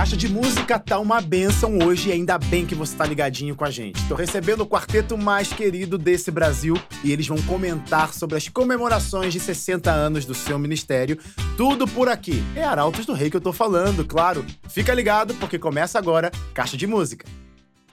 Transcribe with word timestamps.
Caixa 0.00 0.16
de 0.16 0.30
música 0.30 0.78
tá 0.78 0.98
uma 0.98 1.20
benção 1.20 1.78
hoje 1.84 2.08
e 2.08 2.12
ainda 2.12 2.38
bem 2.38 2.64
que 2.64 2.74
você 2.74 2.96
tá 2.96 3.04
ligadinho 3.04 3.54
com 3.54 3.66
a 3.66 3.70
gente. 3.70 4.02
Tô 4.08 4.14
recebendo 4.14 4.62
o 4.62 4.66
quarteto 4.66 5.18
mais 5.18 5.52
querido 5.52 5.98
desse 5.98 6.30
Brasil 6.30 6.74
e 7.04 7.12
eles 7.12 7.28
vão 7.28 7.36
comentar 7.42 8.14
sobre 8.14 8.38
as 8.38 8.48
comemorações 8.48 9.30
de 9.30 9.38
60 9.38 9.90
anos 9.90 10.24
do 10.24 10.34
seu 10.34 10.58
ministério. 10.58 11.18
Tudo 11.54 11.86
por 11.86 12.08
aqui. 12.08 12.42
É 12.56 12.64
Arautos 12.64 13.04
do 13.04 13.12
Rei 13.12 13.28
que 13.28 13.36
eu 13.36 13.42
tô 13.42 13.52
falando, 13.52 14.02
claro. 14.02 14.42
Fica 14.70 14.94
ligado 14.94 15.34
porque 15.34 15.58
começa 15.58 15.98
agora 15.98 16.30
Caixa 16.54 16.78
de 16.78 16.86
Música. 16.86 17.26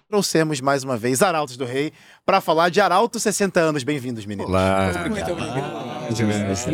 Trouxemos 0.07 0.61
mais 0.61 0.85
uma 0.85 0.95
vez 0.95 1.21
Arautos 1.21 1.57
do 1.57 1.65
Rei 1.65 1.91
para 2.27 2.41
falar 2.41 2.67
de 2.67 2.81
Arautos 2.81 3.23
60 3.23 3.57
anos. 3.57 3.83
Bem-vindos, 3.83 4.25
meninos. 4.25 4.51
Olá. 4.51 4.91
Muito 5.09 5.31
obrigado. 5.31 5.87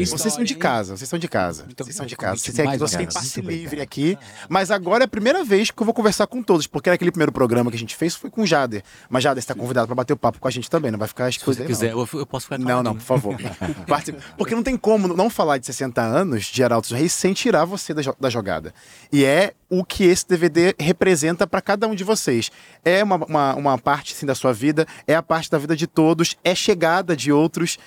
Vocês 0.09 0.33
são 0.33 0.43
de 0.43 0.55
casa, 0.55 0.97
vocês 0.97 1.07
são 1.07 1.19
de 1.19 1.27
casa. 1.27 1.67
Vocês 1.77 1.95
são 1.95 2.05
de 2.07 2.15
casa. 2.15 2.37
Vocês 2.37 2.55
têm, 2.55 2.77
você 2.77 2.97
tem 2.97 3.05
passe 3.05 3.39
livre 3.39 3.79
aqui. 3.79 4.17
Mas 4.49 4.71
agora 4.71 5.03
é 5.03 5.05
a 5.05 5.07
primeira 5.07 5.43
vez 5.43 5.69
que 5.69 5.79
eu 5.79 5.85
vou 5.85 5.93
conversar 5.93 6.25
com 6.25 6.41
todos, 6.41 6.65
porque 6.65 6.89
naquele 6.89 7.11
primeiro 7.11 7.31
programa 7.31 7.69
que 7.69 7.75
a 7.75 7.79
gente 7.79 7.95
fez 7.95 8.15
foi 8.15 8.31
com 8.31 8.41
o 8.41 8.47
Jader. 8.47 8.83
Mas 9.07 9.23
Jader 9.23 9.39
está 9.39 9.53
convidado 9.53 9.85
para 9.85 9.95
bater 9.95 10.13
o 10.13 10.17
papo 10.17 10.39
com 10.39 10.47
a 10.47 10.51
gente 10.51 10.67
também, 10.67 10.89
não 10.89 10.97
vai 10.97 11.07
ficar 11.07 11.29
exclusivo. 11.29 11.67
Se 11.67 11.71
quiser, 11.71 11.91
eu, 11.91 12.07
eu 12.13 12.25
posso 12.25 12.45
ficar 12.45 12.57
Não, 12.57 12.81
não, 12.81 12.95
por 12.95 13.03
favor. 13.03 13.35
porque 14.37 14.55
não 14.55 14.63
tem 14.63 14.75
como 14.75 15.07
não 15.07 15.29
falar 15.29 15.59
de 15.59 15.67
60 15.67 16.01
anos 16.01 16.45
de 16.45 16.63
Arautos 16.63 16.89
Reis 16.91 17.13
sem 17.13 17.33
tirar 17.33 17.65
você 17.65 17.93
da, 17.93 18.01
da 18.19 18.29
jogada. 18.29 18.73
E 19.11 19.23
é 19.23 19.53
o 19.69 19.83
que 19.83 20.03
esse 20.03 20.27
DVD 20.27 20.75
representa 20.79 21.47
para 21.47 21.59
cada 21.59 21.87
um 21.87 21.95
de 21.95 22.03
vocês. 22.03 22.51
É 22.85 23.03
uma, 23.03 23.15
uma, 23.15 23.55
uma 23.55 23.77
parte 23.77 24.13
assim, 24.13 24.25
da 24.25 24.35
sua 24.35 24.53
vida, 24.53 24.85
é 25.07 25.15
a 25.15 25.23
parte 25.23 25.42
da 25.49 25.57
vida 25.57 25.75
de 25.75 25.87
todos, 25.87 26.35
é 26.43 26.53
chegada 26.53 27.15
de 27.15 27.31
outros. 27.31 27.77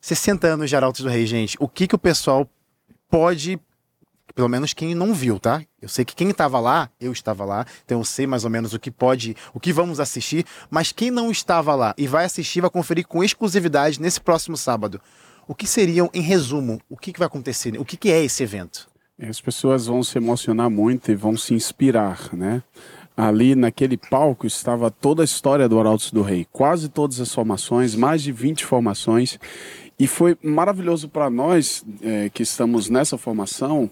60 0.00 0.46
anos 0.46 0.68
de 0.68 0.76
Arautos 0.76 1.00
do 1.00 1.08
Rei, 1.08 1.26
gente. 1.26 1.56
O 1.60 1.68
que, 1.68 1.86
que 1.86 1.94
o 1.94 1.98
pessoal 1.98 2.48
pode. 3.08 3.60
Pelo 4.34 4.48
menos 4.48 4.72
quem 4.72 4.94
não 4.94 5.12
viu, 5.12 5.38
tá? 5.38 5.62
Eu 5.80 5.88
sei 5.88 6.06
que 6.06 6.16
quem 6.16 6.30
estava 6.30 6.58
lá, 6.58 6.88
eu 6.98 7.12
estava 7.12 7.44
lá, 7.44 7.66
então 7.84 7.98
eu 7.98 8.04
sei 8.04 8.26
mais 8.26 8.44
ou 8.44 8.50
menos 8.50 8.72
o 8.72 8.78
que 8.78 8.90
pode, 8.90 9.36
o 9.52 9.60
que 9.60 9.74
vamos 9.74 10.00
assistir, 10.00 10.46
mas 10.70 10.90
quem 10.90 11.10
não 11.10 11.30
estava 11.30 11.74
lá 11.74 11.94
e 11.98 12.06
vai 12.06 12.24
assistir, 12.24 12.62
vai 12.62 12.70
conferir 12.70 13.06
com 13.06 13.22
exclusividade 13.22 14.00
nesse 14.00 14.18
próximo 14.18 14.56
sábado. 14.56 15.02
O 15.46 15.54
que 15.54 15.66
seriam, 15.66 16.08
em 16.14 16.22
resumo, 16.22 16.80
o 16.88 16.96
que, 16.96 17.12
que 17.12 17.18
vai 17.18 17.26
acontecer? 17.26 17.78
O 17.78 17.84
que, 17.84 17.94
que 17.94 18.10
é 18.10 18.24
esse 18.24 18.42
evento? 18.42 18.88
As 19.20 19.40
pessoas 19.40 19.86
vão 19.86 20.02
se 20.02 20.16
emocionar 20.16 20.70
muito 20.70 21.12
e 21.12 21.14
vão 21.14 21.36
se 21.36 21.52
inspirar, 21.52 22.32
né? 22.32 22.62
Ali 23.16 23.54
naquele 23.54 23.96
palco 23.96 24.46
estava 24.46 24.90
toda 24.90 25.22
a 25.22 25.24
história 25.24 25.68
do 25.68 25.78
Arautos 25.78 26.10
do 26.10 26.22
Rei, 26.22 26.46
quase 26.50 26.88
todas 26.88 27.20
as 27.20 27.32
formações, 27.32 27.94
mais 27.94 28.22
de 28.22 28.32
20 28.32 28.64
formações, 28.64 29.38
e 29.98 30.06
foi 30.06 30.36
maravilhoso 30.42 31.08
para 31.08 31.28
nós 31.28 31.84
é, 32.02 32.30
que 32.30 32.42
estamos 32.42 32.88
nessa 32.88 33.18
formação 33.18 33.90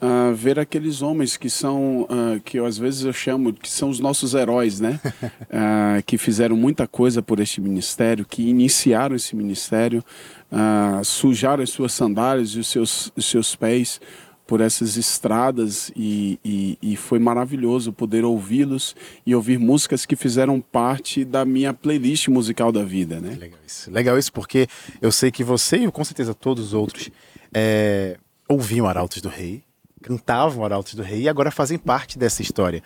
uh, 0.00 0.34
ver 0.34 0.58
aqueles 0.58 1.02
homens 1.02 1.36
que 1.36 1.50
são, 1.50 2.02
uh, 2.02 2.40
que 2.44 2.58
eu, 2.58 2.64
às 2.64 2.78
vezes 2.78 3.04
eu 3.04 3.12
chamo, 3.12 3.52
que 3.52 3.70
são 3.70 3.90
os 3.90 4.00
nossos 4.00 4.34
heróis, 4.34 4.80
né? 4.80 4.98
Uh, 5.22 6.02
que 6.06 6.16
fizeram 6.16 6.56
muita 6.56 6.86
coisa 6.86 7.22
por 7.22 7.38
este 7.40 7.60
ministério, 7.60 8.24
que 8.24 8.48
iniciaram 8.48 9.14
esse 9.14 9.36
ministério, 9.36 10.02
sujaram 11.04 11.62
as 11.62 11.70
suas 11.70 11.92
sandálias 11.92 12.50
e 12.50 12.58
os 12.58 12.66
seus, 12.66 13.12
os 13.16 13.26
seus 13.26 13.54
pés 13.54 14.00
por 14.50 14.60
essas 14.60 14.96
estradas 14.96 15.92
e, 15.94 16.40
e, 16.44 16.76
e 16.82 16.96
foi 16.96 17.20
maravilhoso 17.20 17.92
poder 17.92 18.24
ouvi-los 18.24 18.96
e 19.24 19.32
ouvir 19.32 19.60
músicas 19.60 20.04
que 20.04 20.16
fizeram 20.16 20.60
parte 20.60 21.24
da 21.24 21.44
minha 21.44 21.72
playlist 21.72 22.26
musical 22.26 22.72
da 22.72 22.82
vida, 22.82 23.20
né? 23.20 23.36
Legal 23.38 23.60
isso, 23.64 23.90
legal 23.92 24.18
isso 24.18 24.32
porque 24.32 24.66
eu 25.00 25.12
sei 25.12 25.30
que 25.30 25.44
você 25.44 25.76
e 25.76 25.92
com 25.92 26.02
certeza 26.02 26.34
todos 26.34 26.64
os 26.64 26.74
outros 26.74 27.10
é, 27.54 28.18
ouviam 28.48 28.88
Arautos 28.88 29.22
do 29.22 29.28
Rei, 29.28 29.62
cantavam 30.02 30.64
Arautos 30.64 30.94
do 30.94 31.02
Rei 31.04 31.20
e 31.20 31.28
agora 31.28 31.52
fazem 31.52 31.78
parte 31.78 32.18
dessa 32.18 32.42
história. 32.42 32.82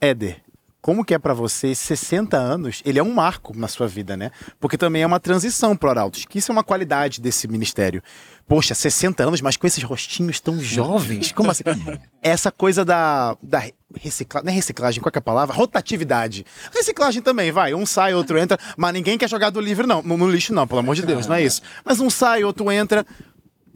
Éder, 0.00 0.42
como 0.86 1.04
que 1.04 1.12
é 1.12 1.18
para 1.18 1.34
você 1.34 1.74
60 1.74 2.36
anos? 2.36 2.80
Ele 2.84 3.00
é 3.00 3.02
um 3.02 3.12
marco 3.12 3.52
na 3.58 3.66
sua 3.66 3.88
vida, 3.88 4.16
né? 4.16 4.30
Porque 4.60 4.78
também 4.78 5.02
é 5.02 5.06
uma 5.06 5.18
transição 5.18 5.76
pro 5.76 5.90
Arautos, 5.90 6.24
que 6.26 6.38
isso 6.38 6.52
é 6.52 6.54
uma 6.54 6.62
qualidade 6.62 7.20
desse 7.20 7.48
ministério. 7.48 8.00
Poxa, 8.46 8.72
60 8.72 9.24
anos, 9.24 9.40
mas 9.40 9.56
com 9.56 9.66
esses 9.66 9.82
rostinhos 9.82 10.38
tão 10.38 10.60
jovens. 10.60 11.32
Como 11.32 11.50
assim? 11.50 11.64
Essa 12.22 12.52
coisa 12.52 12.84
da, 12.84 13.36
da 13.42 13.64
reciclagem, 13.96 14.46
não 14.46 14.52
é 14.52 14.54
reciclagem, 14.54 15.02
qual 15.02 15.10
é 15.12 15.18
a 15.18 15.20
palavra? 15.20 15.56
Rotatividade. 15.56 16.46
Reciclagem 16.72 17.20
também, 17.20 17.50
vai. 17.50 17.74
Um 17.74 17.84
sai, 17.84 18.14
outro 18.14 18.38
entra, 18.38 18.56
mas 18.76 18.92
ninguém 18.92 19.18
quer 19.18 19.28
jogar 19.28 19.50
do 19.50 19.60
livro, 19.60 19.88
não. 19.88 20.02
No, 20.02 20.16
no 20.16 20.30
lixo, 20.30 20.54
não, 20.54 20.68
pelo 20.68 20.78
amor 20.78 20.94
de 20.94 21.02
Deus, 21.02 21.26
não 21.26 21.34
é 21.34 21.42
isso. 21.42 21.62
Mas 21.84 21.98
um 21.98 22.08
sai, 22.08 22.44
outro 22.44 22.70
entra 22.70 23.04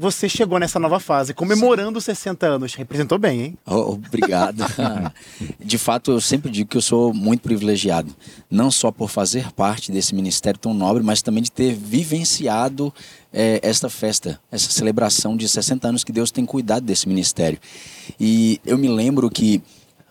você 0.01 0.31
chegou 0.31 0.59
nessa 0.59 0.79
nova 0.79 0.99
fase, 0.99 1.35
comemorando 1.35 1.99
os 1.99 2.05
60 2.05 2.47
anos. 2.47 2.75
Representou 2.75 3.19
bem, 3.19 3.43
hein? 3.43 3.59
Oh, 3.67 3.93
obrigado. 3.93 4.65
De 5.63 5.77
fato, 5.77 6.13
eu 6.13 6.21
sempre 6.23 6.51
digo 6.51 6.71
que 6.71 6.79
eu 6.79 6.81
sou 6.81 7.13
muito 7.13 7.43
privilegiado. 7.43 8.11
Não 8.51 8.71
só 8.71 8.91
por 8.91 9.11
fazer 9.11 9.53
parte 9.53 9.93
desse 9.93 10.15
ministério 10.15 10.59
tão 10.59 10.73
nobre, 10.73 11.03
mas 11.03 11.21
também 11.21 11.43
de 11.43 11.53
ter 11.53 11.75
vivenciado 11.75 12.91
é, 13.31 13.61
esta 13.63 13.91
festa, 13.91 14.41
essa 14.51 14.71
celebração 14.71 15.37
de 15.37 15.47
60 15.47 15.87
anos 15.87 16.03
que 16.03 16.13
Deus 16.13 16.31
tem 16.31 16.47
cuidado 16.47 16.83
desse 16.83 17.07
ministério. 17.07 17.59
E 18.19 18.59
eu 18.65 18.79
me 18.79 18.89
lembro 18.89 19.29
que 19.29 19.63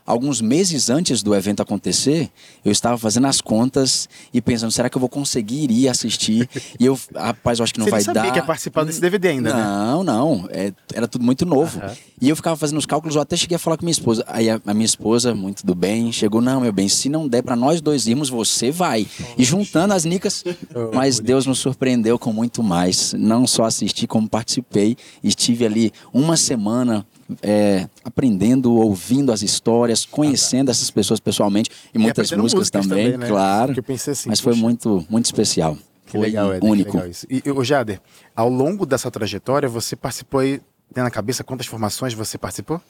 alguns 0.10 0.42
meses 0.42 0.90
antes 0.90 1.22
do 1.22 1.36
evento 1.36 1.62
acontecer, 1.62 2.32
eu 2.66 2.72
estava 2.72 2.98
fazendo 2.98 3.28
as 3.28 3.42
contas 3.42 4.10
e 4.34 4.42
pensando, 4.42 4.72
será 4.72 4.90
que 4.90 4.98
eu 4.98 5.00
vou 5.00 5.08
conseguir 5.08 5.70
ir 5.70 5.88
assistir? 5.88 6.50
E 6.80 6.86
eu, 6.88 7.00
rapaz, 7.16 7.60
eu 7.60 7.64
acho 7.64 7.72
que 7.72 7.80
não 7.80 7.86
Você 7.86 7.92
vai 7.92 8.04
dar. 8.04 8.14
Você 8.14 8.18
sabia 8.18 8.32
que 8.32 8.40
ia 8.40 8.44
participar 8.44 8.84
desse 8.86 9.00
DVD 9.00 9.28
ainda, 9.28 9.54
não, 9.54 9.58
né? 9.58 9.64
Não, 9.64 10.04
não. 10.04 10.50
É, 10.50 10.74
era 10.96 11.08
tudo 11.08 11.24
muito 11.24 11.46
novo. 11.46 11.80
Uhum. 11.80 11.94
E 12.20 12.28
eu 12.28 12.36
ficava 12.36 12.56
fazendo 12.56 12.80
os 12.80 12.88
cálculos, 12.88 13.16
eu 13.16 13.22
até 13.22 13.38
cheguei 13.38 13.56
a 13.56 13.60
falar 13.60 13.78
com 13.78 13.86
minha 13.86 13.92
esposa. 13.92 14.24
Aí 14.28 14.50
a, 14.50 14.60
a 14.66 14.74
minha 14.74 14.86
esposa, 14.86 15.36
muito 15.36 15.64
do 15.64 15.76
bem, 15.76 16.12
chegou, 16.12 16.42
não, 16.42 16.60
meu 16.60 16.74
bem, 16.74 16.90
se 16.90 17.08
não 17.08 17.28
der 17.28 17.44
para 17.44 17.56
nós 17.56 17.80
dois 17.80 18.08
irmos, 18.08 18.30
você 18.30 18.72
vai. 18.72 19.06
E 19.38 19.44
juntando 19.44 19.94
as 19.94 20.06
nicas, 20.06 20.44
mas 20.92 21.20
Deus 21.20 21.46
nos 21.46 21.60
surpreendeu 21.60 22.18
com 22.18 22.34
muito 22.34 22.64
mais. 22.64 23.14
Não 23.14 23.46
só 23.46 23.66
assisti, 23.66 24.08
como 24.08 24.28
participei. 24.28 24.98
Estive 25.24 25.68
ali 25.68 25.94
uma 26.12 26.36
semana 26.36 27.06
é, 27.42 27.88
aprendendo, 28.04 28.74
ouvindo 28.74 29.32
as 29.32 29.42
histórias, 29.42 30.06
conhecendo 30.06 30.72
essas 30.72 30.90
pessoas 30.90 31.20
pessoalmente 31.20 31.70
e, 31.94 31.98
e 31.98 32.00
muitas 32.00 32.32
músicas, 32.32 32.54
músicas, 32.60 32.88
também, 32.88 33.12
também 33.12 33.18
né? 33.18 33.28
claro. 33.28 33.74
Assim, 34.12 34.30
mas 34.30 34.40
foi 34.40 34.56
muito, 34.56 35.06
muito 35.10 35.26
especial. 35.26 35.78
Que 36.06 36.14
foi 36.14 36.22
legal, 36.22 36.54
Ed, 36.54 36.66
único. 36.66 36.94
Legal 36.98 37.10
isso. 37.10 37.28
E, 37.30 37.44
o 37.52 37.64
Jader, 37.64 38.02
ao 38.36 38.50
longo 38.50 38.86
dessa 38.86 39.12
trajetória, 39.12 39.70
você 39.70 39.96
participou 39.96 40.40
aí, 40.40 40.60
tem 40.94 41.04
na 41.04 41.12
cabeça 41.12 41.44
quantas 41.44 41.68
formações 41.68 42.14
você 42.14 42.38
participou? 42.38 42.82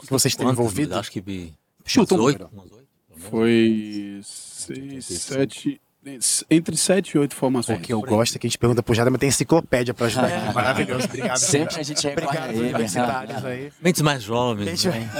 Que 0.00 0.10
você 0.10 0.28
esteve 0.28 0.50
envolvido? 0.50 0.96
Acho 0.96 1.12
que. 1.12 1.52
Chuta 1.84 2.14
um 2.14 2.22
oito. 2.22 2.50
Foi 3.16 4.20
seis, 4.24 5.04
sete, 5.04 5.80
entre 6.50 6.76
sete 6.76 7.12
e 7.12 7.18
oito 7.18 7.34
formações. 7.34 7.78
O 7.78 7.82
que 7.82 7.92
eu 7.92 8.00
gosto 8.00 8.36
é 8.36 8.38
que 8.38 8.46
a 8.46 8.50
gente 8.50 8.58
pergunta 8.58 8.82
pro 8.82 8.94
Jada, 8.94 9.10
mas 9.10 9.20
tem 9.20 9.28
enciclopédia 9.28 9.94
pra 9.94 10.06
ajudar. 10.06 10.30
É. 10.30 10.52
Maravilhoso, 10.52 11.06
obrigado. 11.06 11.38
Sempre 11.38 11.80
a 11.80 11.82
gente 11.82 12.06
Obrigado 12.06 12.52
pelos 12.52 12.96
aí. 13.44 13.72
Mentes 13.80 14.02
mais 14.02 14.22
jovens, 14.22 14.84
né? 14.84 15.10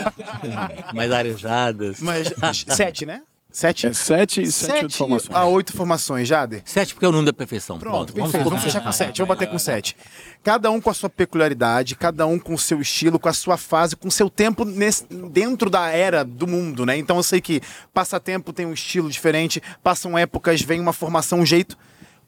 mais 0.94 1.10
arejadas. 1.10 2.00
Mas 2.00 2.32
sete, 2.76 3.06
né? 3.06 3.22
Sete? 3.54 3.86
É 3.86 3.92
sete, 3.92 4.50
sete, 4.50 4.80
sete 4.80 4.96
formações. 4.96 5.36
a 5.36 5.44
oito 5.44 5.72
formações, 5.72 6.26
Jader? 6.26 6.60
Sete 6.64 6.92
porque 6.92 7.06
é 7.06 7.08
o 7.08 7.12
número 7.12 7.26
da 7.26 7.32
perfeição. 7.32 7.78
Pronto, 7.78 8.12
Pronto 8.12 8.32
vamos, 8.32 8.48
vamos 8.48 8.64
fechar 8.64 8.80
com 8.82 8.90
sete. 8.90 9.20
Eu 9.20 9.26
vou 9.26 9.36
bater 9.36 9.48
com 9.48 9.56
sete. 9.60 9.96
Cada 10.42 10.72
um 10.72 10.80
com 10.80 10.90
a 10.90 10.94
sua 10.94 11.08
peculiaridade, 11.08 11.94
cada 11.94 12.26
um 12.26 12.36
com 12.36 12.54
o 12.54 12.58
seu 12.58 12.80
estilo, 12.80 13.16
com 13.16 13.28
a 13.28 13.32
sua 13.32 13.56
fase, 13.56 13.94
com 13.94 14.08
o 14.08 14.10
seu 14.10 14.28
tempo 14.28 14.64
nesse, 14.64 15.06
dentro 15.30 15.70
da 15.70 15.88
era 15.88 16.24
do 16.24 16.48
mundo, 16.48 16.84
né? 16.84 16.96
Então 16.96 17.16
eu 17.16 17.22
sei 17.22 17.40
que 17.40 17.60
passatempo 17.92 18.52
tem 18.52 18.66
um 18.66 18.72
estilo 18.72 19.08
diferente, 19.08 19.62
passam 19.84 20.18
épocas, 20.18 20.60
vem 20.60 20.80
uma 20.80 20.92
formação, 20.92 21.38
um 21.38 21.46
jeito. 21.46 21.78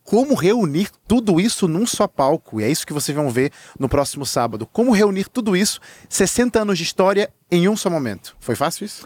Como 0.04 0.32
reunir 0.36 0.90
tudo 1.08 1.40
isso 1.40 1.66
num 1.66 1.88
só 1.88 2.06
palco? 2.06 2.60
E 2.60 2.64
é 2.64 2.70
isso 2.70 2.86
que 2.86 2.92
vocês 2.92 3.16
vão 3.16 3.28
ver 3.30 3.50
no 3.76 3.88
próximo 3.88 4.24
sábado. 4.24 4.64
Como 4.64 4.92
reunir 4.92 5.28
tudo 5.28 5.56
isso, 5.56 5.80
60 6.08 6.62
anos 6.62 6.78
de 6.78 6.84
história, 6.84 7.28
em 7.50 7.68
um 7.68 7.76
só 7.76 7.90
momento. 7.90 8.36
Foi 8.38 8.54
fácil 8.54 8.84
isso? 8.84 9.04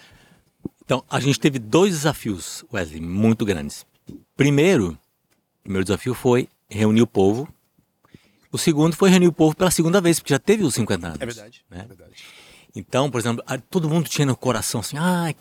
Então, 0.90 1.04
a 1.08 1.20
gente 1.20 1.38
teve 1.38 1.60
dois 1.60 1.92
desafios, 1.92 2.64
Wesley, 2.72 3.00
muito 3.00 3.44
grandes. 3.44 3.86
Primeiro, 4.36 4.98
o 5.60 5.62
primeiro 5.62 5.84
desafio 5.84 6.14
foi 6.14 6.48
reunir 6.68 7.00
o 7.00 7.06
povo. 7.06 7.48
O 8.50 8.58
segundo 8.58 8.96
foi 8.96 9.08
reunir 9.08 9.28
o 9.28 9.32
povo 9.32 9.54
pela 9.54 9.70
segunda 9.70 10.00
vez, 10.00 10.18
porque 10.18 10.34
já 10.34 10.38
teve 10.40 10.64
os 10.64 10.74
50 10.74 11.06
anos. 11.06 11.20
É 11.20 11.26
verdade. 11.26 11.64
Né? 11.70 11.82
É 11.84 11.86
verdade. 11.86 12.24
Então, 12.74 13.08
por 13.08 13.20
exemplo, 13.20 13.44
todo 13.70 13.88
mundo 13.88 14.08
tinha 14.08 14.26
no 14.26 14.36
coração 14.36 14.80
assim, 14.80 14.96
ah, 14.98 15.32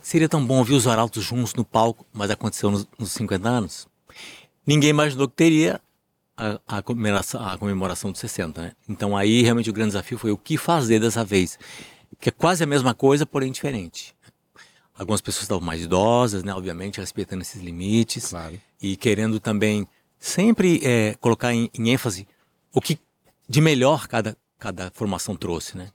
seria 0.00 0.26
tão 0.26 0.42
bom 0.42 0.64
ver 0.64 0.72
os 0.72 0.86
arautos 0.86 1.22
juntos 1.22 1.52
no 1.52 1.66
palco, 1.66 2.06
mas 2.10 2.30
aconteceu 2.30 2.70
nos, 2.70 2.88
nos 2.98 3.12
50 3.12 3.46
anos. 3.46 3.86
Ninguém 4.66 4.88
imaginou 4.88 5.28
que 5.28 5.36
teria 5.36 5.82
a, 6.34 6.58
a, 6.66 6.80
comemoração, 6.80 7.46
a 7.46 7.58
comemoração 7.58 8.10
dos 8.10 8.22
60, 8.22 8.62
né? 8.62 8.72
Então 8.88 9.14
aí 9.14 9.42
realmente 9.42 9.68
o 9.68 9.72
grande 9.74 9.90
desafio 9.90 10.16
foi 10.16 10.30
o 10.30 10.38
que 10.38 10.56
fazer 10.56 10.98
dessa 10.98 11.22
vez. 11.26 11.58
Que 12.18 12.30
é 12.30 12.32
quase 12.32 12.64
a 12.64 12.66
mesma 12.66 12.94
coisa, 12.94 13.26
porém 13.26 13.52
diferente. 13.52 14.16
Algumas 14.98 15.20
pessoas 15.20 15.44
estavam 15.44 15.64
mais 15.64 15.80
idosas, 15.80 16.42
né? 16.42 16.52
Obviamente, 16.52 16.98
respeitando 16.98 17.42
esses 17.42 17.62
limites. 17.62 18.30
Claro. 18.30 18.60
E 18.82 18.96
querendo 18.96 19.38
também 19.38 19.86
sempre 20.18 20.80
é, 20.84 21.14
colocar 21.20 21.54
em, 21.54 21.70
em, 21.72 21.90
ênfase 21.90 22.26
o 22.72 22.80
que 22.80 22.98
de 23.48 23.60
melhor 23.60 24.08
cada, 24.08 24.36
cada 24.58 24.90
formação 24.92 25.36
trouxe, 25.36 25.78
né? 25.78 25.88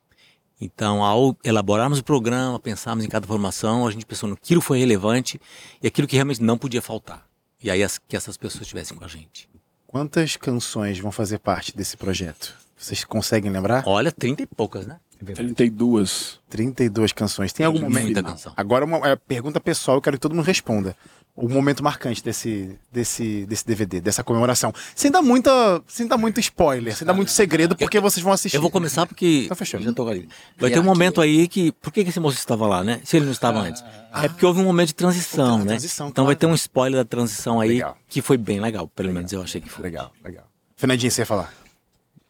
Então, 0.61 1.03
ao 1.03 1.35
elaborarmos 1.43 1.99
o 1.99 2.03
programa, 2.03 2.57
pensarmos 2.57 3.03
em 3.03 3.09
cada 3.09 3.27
formação, 3.27 3.85
a 3.85 3.91
gente 3.91 4.05
pensou 4.05 4.29
no 4.29 4.37
que 4.37 4.59
foi 4.61 4.79
relevante 4.79 5.39
e 5.81 5.87
aquilo 5.87 6.07
que 6.07 6.15
realmente 6.15 6.41
não 6.41 6.57
podia 6.57 6.81
faltar. 6.81 7.27
E 7.61 7.69
aí 7.69 7.83
as, 7.83 7.97
que 7.97 8.15
essas 8.15 8.37
pessoas 8.37 8.61
estivessem 8.61 8.95
com 8.95 9.03
a 9.03 9.07
gente. 9.07 9.49
Quantas 9.85 10.37
canções 10.37 10.97
vão 10.99 11.11
fazer 11.11 11.39
parte 11.39 11.75
desse 11.75 11.97
projeto? 11.97 12.55
Vocês 12.77 13.03
conseguem 13.03 13.51
lembrar? 13.51 13.83
Olha, 13.85 14.11
30 14.11 14.43
e 14.43 14.45
poucas, 14.45 14.87
né? 14.87 14.99
32. 15.31 16.39
32 16.49 17.11
canções. 17.13 17.53
Tem 17.53 17.65
algum 17.65 17.79
Muita 17.79 17.99
momento? 17.99 18.23
canção. 18.23 18.53
Agora, 18.55 18.85
uma 18.85 18.97
é, 19.07 19.15
pergunta 19.15 19.59
pessoal, 19.59 19.97
eu 19.97 20.01
quero 20.01 20.17
que 20.17 20.21
todo 20.21 20.35
mundo 20.35 20.45
responda. 20.45 20.95
O 21.35 21.49
momento 21.49 21.83
marcante 21.83 22.23
desse, 22.23 22.77
desse, 22.91 23.45
desse 23.47 23.65
DVD, 23.65 23.99
dessa 23.99 24.23
comemoração. 24.23 24.71
Sem 24.95 25.09
dar, 25.09 25.23
muita, 25.23 25.81
sem 25.87 26.05
dar 26.05 26.15
muito 26.15 26.39
spoiler, 26.39 26.95
sem 26.95 27.07
dar 27.07 27.13
muito 27.13 27.31
segredo, 27.31 27.75
porque 27.75 27.99
vocês 27.99 28.23
vão 28.23 28.31
assistir. 28.31 28.55
Eu 28.55 28.61
vou 28.61 28.69
começar 28.69 29.07
porque. 29.07 29.43
Então 29.45 29.57
fechou. 29.57 29.79
Já 29.79 29.91
tô 29.91 30.07
ali. 30.07 30.29
Vai 30.59 30.69
ter 30.69 30.79
um 30.79 30.83
momento 30.83 31.19
aí 31.21 31.47
que. 31.47 31.71
Por 31.71 31.91
que 31.91 32.01
esse 32.01 32.19
moço 32.19 32.37
estava 32.37 32.67
lá, 32.67 32.83
né? 32.83 33.01
Se 33.03 33.17
ele 33.17 33.25
não 33.25 33.31
estava 33.31 33.59
antes. 33.61 33.83
É 34.13 34.27
porque 34.27 34.45
houve 34.45 34.59
um 34.61 34.65
momento 34.65 34.89
de 34.89 34.95
transição, 34.95 35.57
né? 35.59 35.65
transição, 35.65 36.09
então 36.09 36.25
vai 36.25 36.35
claro. 36.35 36.39
ter 36.39 36.53
um 36.53 36.55
spoiler 36.55 36.99
da 36.99 37.05
transição 37.05 37.59
aí 37.59 37.69
Legal. 37.69 37.97
que 38.07 38.21
foi 38.21 38.37
bem 38.37 38.59
legal. 38.59 38.87
Pelo 38.89 39.11
menos 39.11 39.33
eu 39.33 39.41
achei 39.41 39.59
que 39.59 39.69
foi. 39.69 39.85
Legal, 39.85 40.11
legal. 40.23 40.45
Fernandinho, 40.75 41.11
você 41.11 41.21
ia 41.21 41.25
falar? 41.25 41.62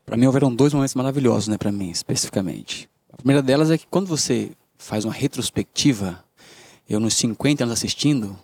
Pra 0.06 0.18
mim 0.18 0.26
houveram 0.26 0.54
dois 0.54 0.74
momentos 0.74 0.96
maravilhosos, 0.96 1.48
né, 1.48 1.58
para 1.58 1.72
mim, 1.72 1.90
especificamente. 1.90 2.90
A 3.12 3.18
primeira 3.18 3.42
delas 3.42 3.72
é 3.72 3.78
que 3.78 3.88
quando 3.90 4.08
você 4.08 4.52
faz 4.78 5.06
uma 5.06 5.14
retrospectiva, 5.14 6.24
eu 6.90 7.00
nos 7.00 7.14
50 7.16 7.64
anos 7.64 7.74
assistindo, 7.74 8.38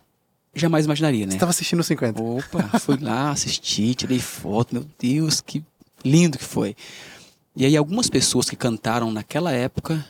jamais 0.54 0.86
imaginaria, 0.86 1.26
né? 1.26 1.32
Você 1.32 1.38
estava 1.38 1.50
assistindo 1.50 1.80
os 1.80 1.88
50. 1.88 2.22
Opa, 2.22 2.80
fui 2.80 2.98
lá, 2.98 3.32
assisti, 3.32 3.94
tirei 3.94 4.20
foto, 4.20 4.74
meu 4.74 4.86
Deus, 4.98 5.42
que 5.42 5.64
lindo 6.04 6.38
que 6.38 6.44
foi. 6.44 6.76
E 7.56 7.66
aí 7.66 7.76
algumas 7.76 8.10
pessoas 8.10 8.50
que 8.50 8.56
cantaram 8.56 9.12
naquela 9.12 9.52
época, 9.52 10.06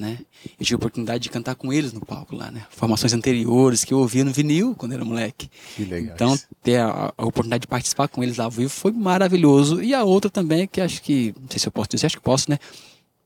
né? 0.00 0.18
Eu 0.58 0.64
tive 0.64 0.74
a 0.74 0.78
oportunidade 0.78 1.22
de 1.22 1.28
cantar 1.28 1.54
com 1.54 1.72
eles 1.72 1.92
no 1.92 2.00
palco 2.00 2.34
lá, 2.34 2.50
né? 2.50 2.64
Formações 2.70 3.12
anteriores 3.12 3.84
que 3.84 3.92
eu 3.92 3.98
ouvia 3.98 4.24
no 4.24 4.32
vinil 4.32 4.74
quando 4.74 4.92
era 4.92 5.04
moleque. 5.04 5.50
Que 5.76 5.84
legal. 5.84 6.14
Então, 6.14 6.38
ter 6.62 6.78
a, 6.78 7.12
a 7.16 7.24
oportunidade 7.24 7.62
de 7.62 7.68
participar 7.68 8.08
com 8.08 8.22
eles 8.22 8.38
lá 8.38 8.44
ao 8.44 8.50
vivo 8.50 8.70
foi 8.70 8.90
maravilhoso. 8.90 9.82
E 9.82 9.94
a 9.94 10.02
outra 10.02 10.30
também, 10.30 10.66
que 10.66 10.80
acho 10.80 11.02
que, 11.02 11.34
não 11.40 11.48
sei 11.48 11.58
se 11.60 11.68
eu 11.68 11.72
posso 11.72 11.90
dizer, 11.90 12.06
acho 12.06 12.16
que 12.16 12.22
posso, 12.22 12.50
né? 12.50 12.58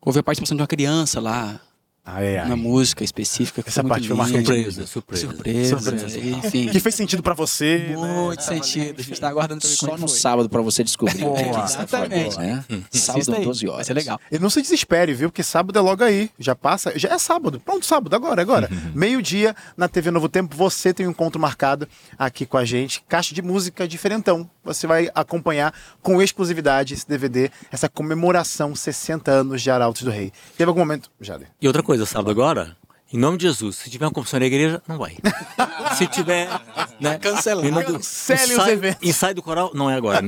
Houve 0.00 0.18
a 0.18 0.22
participação 0.22 0.56
de 0.56 0.62
uma 0.62 0.66
criança 0.66 1.20
lá, 1.20 1.60
Ai, 2.06 2.36
ai. 2.36 2.48
na 2.48 2.54
música 2.56 3.02
específica. 3.02 3.62
que 3.62 3.68
Essa 3.70 3.80
foi 3.80 3.88
parte 3.88 4.08
foi 4.08 4.16
linda. 4.16 4.38
Surpresa, 4.44 4.86
surpresa. 4.86 5.26
Surpresa, 5.28 5.78
Surpresa. 5.78 6.18
enfim. 6.18 6.68
Que 6.68 6.78
fez 6.80 6.94
sentido 6.94 7.22
pra 7.22 7.32
você. 7.34 7.78
né? 7.90 7.96
Muito 7.96 8.42
sentido. 8.42 9.00
A 9.00 9.02
gente 9.02 9.20
tá 9.20 9.28
aguardando 9.28 9.60
também 9.62 9.76
Só 9.76 9.86
como 9.86 9.98
é 9.98 10.00
no 10.00 10.06
que 10.06 10.12
foi. 10.12 10.20
sábado 10.20 10.48
pra 10.50 10.60
você 10.60 10.84
descobrir. 10.84 11.18
Boa. 11.22 11.64
Exatamente. 11.64 12.36
Né? 12.38 12.64
Assista 12.92 13.12
Sábado, 13.12 13.34
aí, 13.38 13.44
12 13.44 13.66
horas. 13.66 13.76
Vai 13.76 13.84
ser 13.86 13.94
legal. 13.94 14.20
E 14.30 14.38
não 14.38 14.50
se 14.50 14.60
desespere, 14.60 15.14
viu? 15.14 15.30
Porque 15.30 15.42
sábado 15.42 15.78
é 15.78 15.82
logo 15.82 16.04
aí. 16.04 16.30
Já 16.38 16.54
passa. 16.54 16.92
Já 16.98 17.10
é 17.10 17.18
sábado. 17.18 17.60
Pronto, 17.60 17.86
sábado, 17.86 18.14
agora, 18.14 18.42
agora. 18.42 18.68
Meio-dia 18.94 19.54
na 19.76 19.88
TV 19.88 20.10
Novo 20.10 20.28
Tempo. 20.28 20.54
Você 20.56 20.92
tem 20.92 21.06
um 21.06 21.10
encontro 21.10 21.40
marcado 21.40 21.88
aqui 22.18 22.44
com 22.44 22.56
a 22.58 22.64
gente. 22.64 23.02
Caixa 23.08 23.34
de 23.34 23.40
música 23.42 23.86
diferentão. 23.86 24.48
Você 24.64 24.86
vai 24.86 25.10
acompanhar 25.14 25.74
com 26.02 26.20
exclusividade 26.22 26.94
esse 26.94 27.06
DVD, 27.06 27.50
essa 27.70 27.86
comemoração 27.88 28.74
60 28.74 29.30
anos 29.30 29.60
de 29.62 29.70
Arautos 29.70 30.02
do 30.02 30.10
Rei. 30.10 30.32
Teve 30.56 30.68
algum 30.68 30.80
momento. 30.80 31.10
Jader. 31.20 31.48
E 31.60 31.66
outra 31.66 31.82
coisa, 31.82 31.93
sábado 32.06 32.30
agora, 32.30 32.76
em 33.12 33.18
nome 33.18 33.38
de 33.38 33.44
Jesus, 33.46 33.76
se 33.76 33.90
tiver 33.90 34.06
uma 34.06 34.10
confissão 34.12 34.40
na 34.40 34.46
igreja, 34.46 34.82
não 34.88 34.98
vai. 34.98 35.16
se 35.96 36.06
tiver. 36.08 36.48
Né, 37.00 37.18
em 37.62 37.70
nome 37.70 37.84
do- 37.84 37.92
Cancele 37.94 38.56
os 38.56 38.66
eventos. 38.68 39.08
Ensaio 39.08 39.34
do 39.34 39.42
coral, 39.42 39.70
não 39.74 39.90
é 39.90 39.94
agora. 39.94 40.20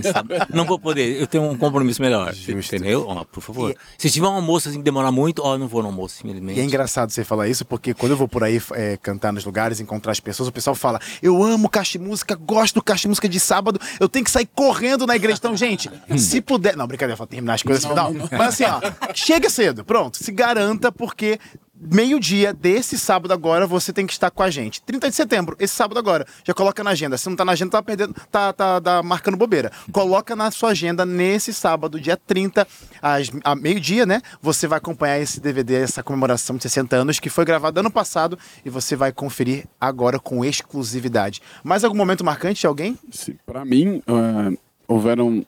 Não 0.52 0.64
vou 0.64 0.78
poder, 0.78 1.20
eu 1.20 1.26
tenho 1.26 1.44
um 1.44 1.56
compromisso 1.56 2.00
melhor. 2.00 2.32
Justo. 2.32 2.76
Entendeu? 2.76 3.04
Ó, 3.08 3.24
por 3.24 3.40
favor. 3.40 3.74
Se 3.98 4.10
tiver 4.10 4.26
um 4.26 4.32
almoço 4.34 4.68
assim 4.68 4.78
que 4.78 4.84
demorar 4.84 5.10
muito, 5.10 5.42
ó, 5.42 5.54
eu 5.54 5.58
não 5.58 5.66
vou 5.68 5.82
no 5.82 5.88
almoço, 5.88 6.16
simplesmente. 6.16 6.58
E 6.58 6.60
é 6.60 6.64
engraçado 6.64 7.10
você 7.10 7.24
falar 7.24 7.48
isso, 7.48 7.64
porque 7.64 7.92
quando 7.94 8.12
eu 8.12 8.16
vou 8.16 8.28
por 8.28 8.44
aí 8.44 8.60
é, 8.72 8.96
cantar 8.96 9.32
nos 9.32 9.44
lugares, 9.44 9.80
encontrar 9.80 10.12
as 10.12 10.20
pessoas, 10.20 10.48
o 10.48 10.52
pessoal 10.52 10.76
fala: 10.76 11.00
Eu 11.22 11.42
amo 11.42 11.68
caixa 11.68 11.98
de 11.98 12.04
música, 12.04 12.34
gosto 12.36 12.74
do 12.74 12.82
caixa 12.82 13.02
de 13.02 13.08
música 13.08 13.28
de 13.28 13.40
sábado, 13.40 13.80
eu 13.98 14.08
tenho 14.08 14.24
que 14.24 14.30
sair 14.30 14.48
correndo 14.54 15.06
na 15.06 15.16
igreja. 15.16 15.38
Então, 15.38 15.56
gente, 15.56 15.90
se 16.18 16.40
puder. 16.40 16.76
Não, 16.76 16.86
brincadeira, 16.86 17.16
vou 17.16 17.26
terminar 17.26 17.54
as 17.54 17.62
coisas 17.62 17.82
no 17.84 17.90
final. 17.90 18.12
Mas 18.30 18.60
assim, 18.60 18.64
ó, 18.64 18.80
chega 19.14 19.48
cedo, 19.50 19.84
pronto, 19.84 20.18
se 20.22 20.30
garanta, 20.30 20.92
porque. 20.92 21.38
Meio-dia 21.78 22.54
desse 22.54 22.98
sábado 22.98 23.34
agora, 23.34 23.66
você 23.66 23.92
tem 23.92 24.06
que 24.06 24.12
estar 24.12 24.30
com 24.30 24.42
a 24.42 24.48
gente. 24.48 24.80
30 24.82 25.10
de 25.10 25.14
setembro, 25.14 25.56
esse 25.60 25.74
sábado 25.74 25.98
agora. 25.98 26.26
Já 26.42 26.54
coloca 26.54 26.82
na 26.82 26.90
agenda. 26.90 27.18
Se 27.18 27.28
não 27.28 27.36
tá 27.36 27.44
na 27.44 27.52
agenda, 27.52 27.70
tá 27.70 27.82
perdendo, 27.82 28.14
tá, 28.30 28.50
tá, 28.52 28.80
tá 28.80 29.02
marcando 29.02 29.36
bobeira. 29.36 29.70
Coloca 29.92 30.34
na 30.34 30.50
sua 30.50 30.70
agenda 30.70 31.04
nesse 31.04 31.52
sábado, 31.52 32.00
dia 32.00 32.16
30, 32.16 32.66
às, 33.02 33.30
a 33.44 33.54
meio-dia, 33.54 34.06
né? 34.06 34.22
Você 34.40 34.66
vai 34.66 34.78
acompanhar 34.78 35.20
esse 35.20 35.38
DVD, 35.38 35.82
essa 35.82 36.02
comemoração 36.02 36.56
de 36.56 36.62
60 36.62 36.96
anos, 36.96 37.20
que 37.20 37.28
foi 37.28 37.44
gravado 37.44 37.78
ano 37.78 37.90
passado 37.90 38.38
e 38.64 38.70
você 38.70 38.96
vai 38.96 39.12
conferir 39.12 39.66
agora 39.78 40.18
com 40.18 40.44
exclusividade. 40.44 41.42
Mais 41.62 41.84
algum 41.84 41.96
momento 41.96 42.24
marcante 42.24 42.60
de 42.60 42.66
alguém? 42.66 42.98
Para 43.44 43.66
mim, 43.66 44.02
ah, 44.06 44.50
houveram 44.88 45.44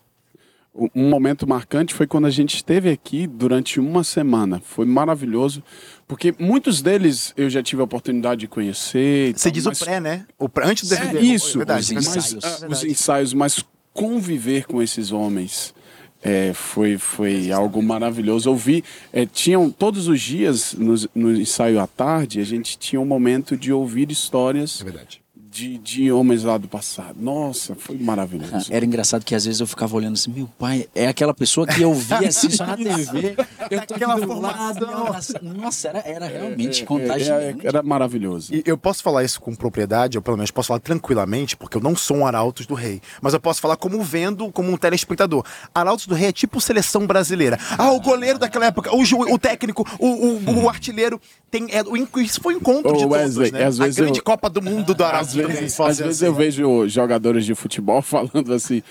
um 0.94 1.08
momento 1.08 1.46
marcante 1.46 1.94
foi 1.94 2.06
quando 2.06 2.26
a 2.26 2.30
gente 2.30 2.54
esteve 2.54 2.90
aqui 2.90 3.26
durante 3.26 3.80
uma 3.80 4.04
semana. 4.04 4.60
Foi 4.60 4.86
maravilhoso, 4.86 5.62
porque 6.08 6.34
muitos 6.38 6.80
deles 6.82 7.32
eu 7.36 7.48
já 7.50 7.62
tive 7.62 7.80
a 7.82 7.84
oportunidade 7.84 8.40
de 8.40 8.48
conhecer. 8.48 9.34
Você 9.36 9.44
tal, 9.50 9.52
diz 9.52 9.64
mas- 9.66 9.80
o 9.80 9.84
pré, 9.84 10.00
né? 10.00 10.26
O 10.38 10.48
pré, 10.48 10.66
antes 10.66 10.88
do 10.88 10.94
É 10.94 11.00
DVD. 11.00 11.20
isso, 11.20 11.58
verdade, 11.58 11.82
os 11.82 11.90
mas, 11.92 12.06
ensaios. 12.16 12.44
ah, 12.44 12.48
os 12.54 12.60
Verdade. 12.60 12.90
ensaios, 12.90 13.34
mas 13.34 13.64
conviver 13.92 14.64
com 14.66 14.82
esses 14.82 15.12
homens 15.12 15.74
é, 16.22 16.52
foi, 16.52 16.98
foi 16.98 17.52
algo 17.52 17.80
maravilhoso. 17.82 18.48
Eu 18.48 18.56
vi, 18.56 18.82
é, 19.12 19.24
tinham 19.26 19.70
todos 19.70 20.08
os 20.08 20.20
dias 20.20 20.72
no, 20.74 20.94
no 21.14 21.36
ensaio 21.36 21.78
à 21.78 21.86
tarde, 21.86 22.40
a 22.40 22.44
gente 22.44 22.76
tinha 22.78 23.00
um 23.00 23.04
momento 23.06 23.56
de 23.56 23.72
ouvir 23.72 24.10
histórias 24.10 24.80
É 24.80 24.84
verdade. 24.84 25.20
De, 25.58 25.78
de 25.78 26.12
homens 26.12 26.44
lá 26.44 26.56
do 26.56 26.68
passado. 26.68 27.16
Nossa, 27.20 27.74
foi 27.74 27.96
maravilhoso. 27.98 28.68
Era 28.72 28.84
engraçado 28.84 29.24
que 29.24 29.34
às 29.34 29.44
vezes 29.44 29.60
eu 29.60 29.66
ficava 29.66 29.96
olhando 29.96 30.14
assim, 30.14 30.30
meu 30.30 30.48
pai, 30.58 30.86
é 30.94 31.08
aquela 31.08 31.34
pessoa 31.34 31.66
que 31.66 31.82
eu 31.82 31.92
via 31.94 32.28
assim 32.28 32.48
só 32.50 32.64
na 32.66 32.76
TV. 32.76 33.34
Eu 33.70 33.86
tô 33.86 33.94
Aquela 33.94 34.14
lado, 34.14 34.26
formação. 34.26 35.40
Nossa, 35.42 35.88
era, 35.88 35.98
era 36.06 36.26
realmente 36.26 36.80
É, 36.80 36.82
é, 36.82 36.86
contagiante. 36.86 37.66
era 37.66 37.82
maravilhoso. 37.82 38.54
E 38.54 38.62
eu 38.64 38.78
posso 38.78 39.02
falar 39.02 39.24
isso 39.24 39.40
com 39.40 39.54
propriedade, 39.54 40.16
ou 40.16 40.22
pelo 40.22 40.36
menos 40.36 40.50
posso 40.50 40.68
falar 40.68 40.80
tranquilamente, 40.80 41.56
porque 41.56 41.76
eu 41.76 41.80
não 41.80 41.96
sou 41.96 42.18
um 42.18 42.26
Arautos 42.26 42.66
do 42.66 42.74
Rei. 42.74 43.00
Mas 43.20 43.34
eu 43.34 43.40
posso 43.40 43.60
falar 43.60 43.76
como 43.76 44.00
vendo, 44.02 44.50
como 44.52 44.70
um 44.70 44.76
telespectador. 44.76 45.44
Arautos 45.74 46.06
do 46.06 46.14
Rei 46.14 46.28
é 46.28 46.32
tipo 46.32 46.60
seleção 46.60 47.06
brasileira. 47.06 47.58
Ah, 47.76 47.90
o 47.92 48.00
goleiro 48.00 48.38
daquela 48.38 48.66
época, 48.66 48.90
o, 48.94 49.02
o 49.02 49.38
técnico, 49.38 49.84
o, 49.98 50.06
o- 50.06 50.62
o 50.64 50.68
artilheiro. 50.68 51.20
Tem, 51.50 51.64
é, 51.70 51.82
isso 52.22 52.40
foi 52.42 52.54
um 52.54 52.58
encontro 52.58 52.92
Ô, 52.92 52.96
de 52.98 53.06
Wesley, 53.06 53.50
todos, 53.50 53.52
né? 53.60 53.66
às 53.66 53.80
A 53.80 53.84
vezes 53.84 53.96
grande 53.98 54.18
eu- 54.18 54.24
Copa 54.24 54.50
do 54.50 54.60
Mundo 54.60 54.94
do 54.94 55.02
Arautos 55.02 55.32
do 55.32 55.46
Rei. 55.46 55.47
Vezes, 55.48 55.80
às 55.80 55.98
vezes 55.98 56.22
assim. 56.22 56.26
eu 56.26 56.34
vejo 56.34 56.88
jogadores 56.88 57.44
de 57.44 57.54
futebol 57.54 58.00
falando 58.02 58.52
assim: 58.52 58.82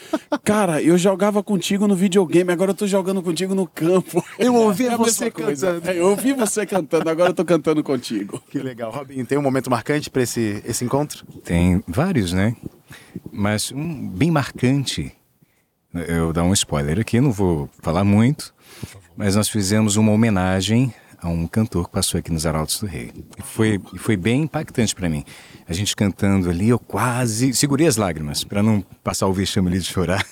Cara, 0.44 0.82
eu 0.82 0.98
jogava 0.98 1.44
contigo 1.44 1.88
no 1.88 1.96
videogame, 1.96 2.52
agora 2.52 2.72
eu 2.72 2.76
tô 2.76 2.88
jogando 2.88 3.22
contigo 3.22 3.56
no 3.56 3.68
campo. 3.68 4.24
Eu 4.38 4.54
ouvi 4.56 4.88
É 4.88 4.98
você 4.98 5.32
cantando. 5.32 5.90
É, 5.90 6.00
eu 6.00 6.10
ouvi 6.10 6.34
você 6.34 6.66
cantando, 6.66 7.10
agora 7.10 7.30
eu 7.30 7.34
tô 7.34 7.46
cantando 7.46 7.84
contigo. 7.84 8.42
Que 8.50 8.60
legal. 8.60 8.92
Robin, 8.92 9.24
tem 9.26 9.38
um 9.38 9.42
momento 9.42 9.70
marcante 9.70 10.10
para 10.10 10.24
esse, 10.24 10.62
esse 10.66 10.84
encontro? 10.84 11.26
Tem 11.44 11.84
vários, 11.88 12.34
né? 12.34 12.56
Mas 13.32 13.72
um 13.72 14.10
bem 14.10 14.32
marcante. 14.32 15.12
Eu 16.08 16.26
vou 16.26 16.34
dar 16.34 16.44
um 16.44 16.54
spoiler 16.54 17.00
aqui, 17.00 17.20
não 17.20 17.32
vou 17.32 17.70
falar 17.82 18.04
muito. 18.04 18.54
Mas 19.16 19.36
nós 19.36 19.50
fizemos 19.50 19.96
uma 19.96 20.12
homenagem 20.12 20.94
a 21.20 21.28
um 21.28 21.48
cantor 21.48 21.88
que 21.88 21.92
passou 21.92 22.20
aqui 22.20 22.32
nos 22.32 22.46
Arautos 22.46 22.80
do 22.80 22.86
Rei. 22.86 23.12
E 23.38 23.42
foi, 23.42 23.80
foi 23.98 24.16
bem 24.16 24.44
impactante 24.44 24.94
para 24.94 25.10
mim. 25.10 25.24
A 25.70 25.74
gente 25.74 25.96
cantando 25.98 26.50
ali, 26.50 26.70
eu 26.70 26.80
quase 26.80 27.54
segurei 27.54 27.88
as 27.88 27.98
lágrimas 27.98 28.42
para 28.42 28.64
não 28.64 28.80
passar 29.04 29.28
o 29.28 29.34
vexame 29.34 29.68
ali 29.68 29.80
de 29.80 29.86
chorar. 29.86 30.26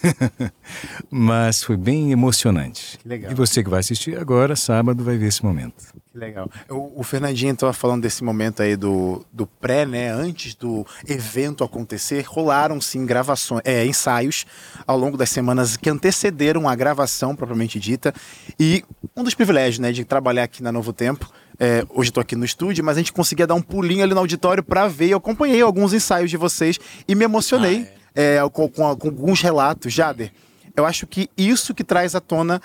Mas 1.12 1.62
foi 1.62 1.75
bem 1.75 2.13
emocionante. 2.13 2.98
Que 3.00 3.08
legal. 3.08 3.32
E 3.34 3.36
você 3.36 3.62
que 3.62 3.70
vai 3.70 3.82
assistir 3.82 4.18
agora, 4.18 4.56
sábado, 4.56 5.04
vai 5.04 5.18
ver 5.18 5.27
esse 5.27 5.44
momento. 5.44 5.75
Que 6.10 6.18
legal. 6.18 6.50
O, 6.70 7.01
o 7.01 7.04
Fernandinho 7.04 7.51
estava 7.51 7.74
falando 7.74 8.04
desse 8.04 8.24
momento 8.24 8.63
aí 8.63 8.77
do, 8.77 9.25
do 9.34 9.46
pré, 9.46 9.86
né? 9.86 10.10
Antes 10.10 10.56
do 10.56 10.88
evento 11.06 11.65
acontecer, 11.65 12.24
rolaram 12.25 12.80
sim 12.80 13.06
gravações, 13.06 13.62
é, 13.65 13.86
ensaios 13.86 14.46
ao 14.88 14.98
longo 14.98 15.18
das 15.18 15.30
semanas 15.30 15.75
que 15.75 15.89
antecederam 15.89 16.70
a 16.70 16.75
gravação 16.75 17.36
propriamente 17.36 17.77
dita. 17.77 18.13
E 18.58 18.86
um 19.13 19.22
dos 19.22 19.36
privilégios, 19.36 19.80
né, 19.80 19.92
de 19.92 20.06
trabalhar 20.06 20.44
aqui 20.44 20.63
na 20.63 20.72
Novo 20.72 20.94
Tempo. 20.94 21.30
É, 21.60 21.86
hoje 21.90 22.10
estou 22.10 22.22
aqui 22.22 22.36
no 22.36 22.46
estúdio, 22.46 22.84
mas 22.84 22.98
a 22.98 23.00
gente 23.00 23.14
conseguia 23.14 23.48
dar 23.48 23.56
um 23.56 23.62
pulinho 23.62 24.04
ali 24.04 24.14
no 24.14 24.20
auditório 24.20 24.64
para 24.64 24.88
ver. 24.88 25.10
Eu 25.10 25.18
acompanhei 25.18 25.62
alguns 25.62 25.94
ensaios 25.94 26.30
de 26.30 26.38
vocês 26.38 26.80
e 27.08 27.16
me 27.16 27.24
emocionei 27.26 27.88
é, 28.14 28.40
com, 28.52 28.68
com- 28.70 28.96
com 28.96 29.08
alguns 29.08 29.42
relatos. 29.42 29.94
Jader, 29.94 30.32
eu 30.76 30.86
acho 30.86 31.08
que 31.08 31.30
isso 31.38 31.74
que 31.74 31.84
traz 31.84 32.16
à 32.16 32.20
tona 32.20 32.62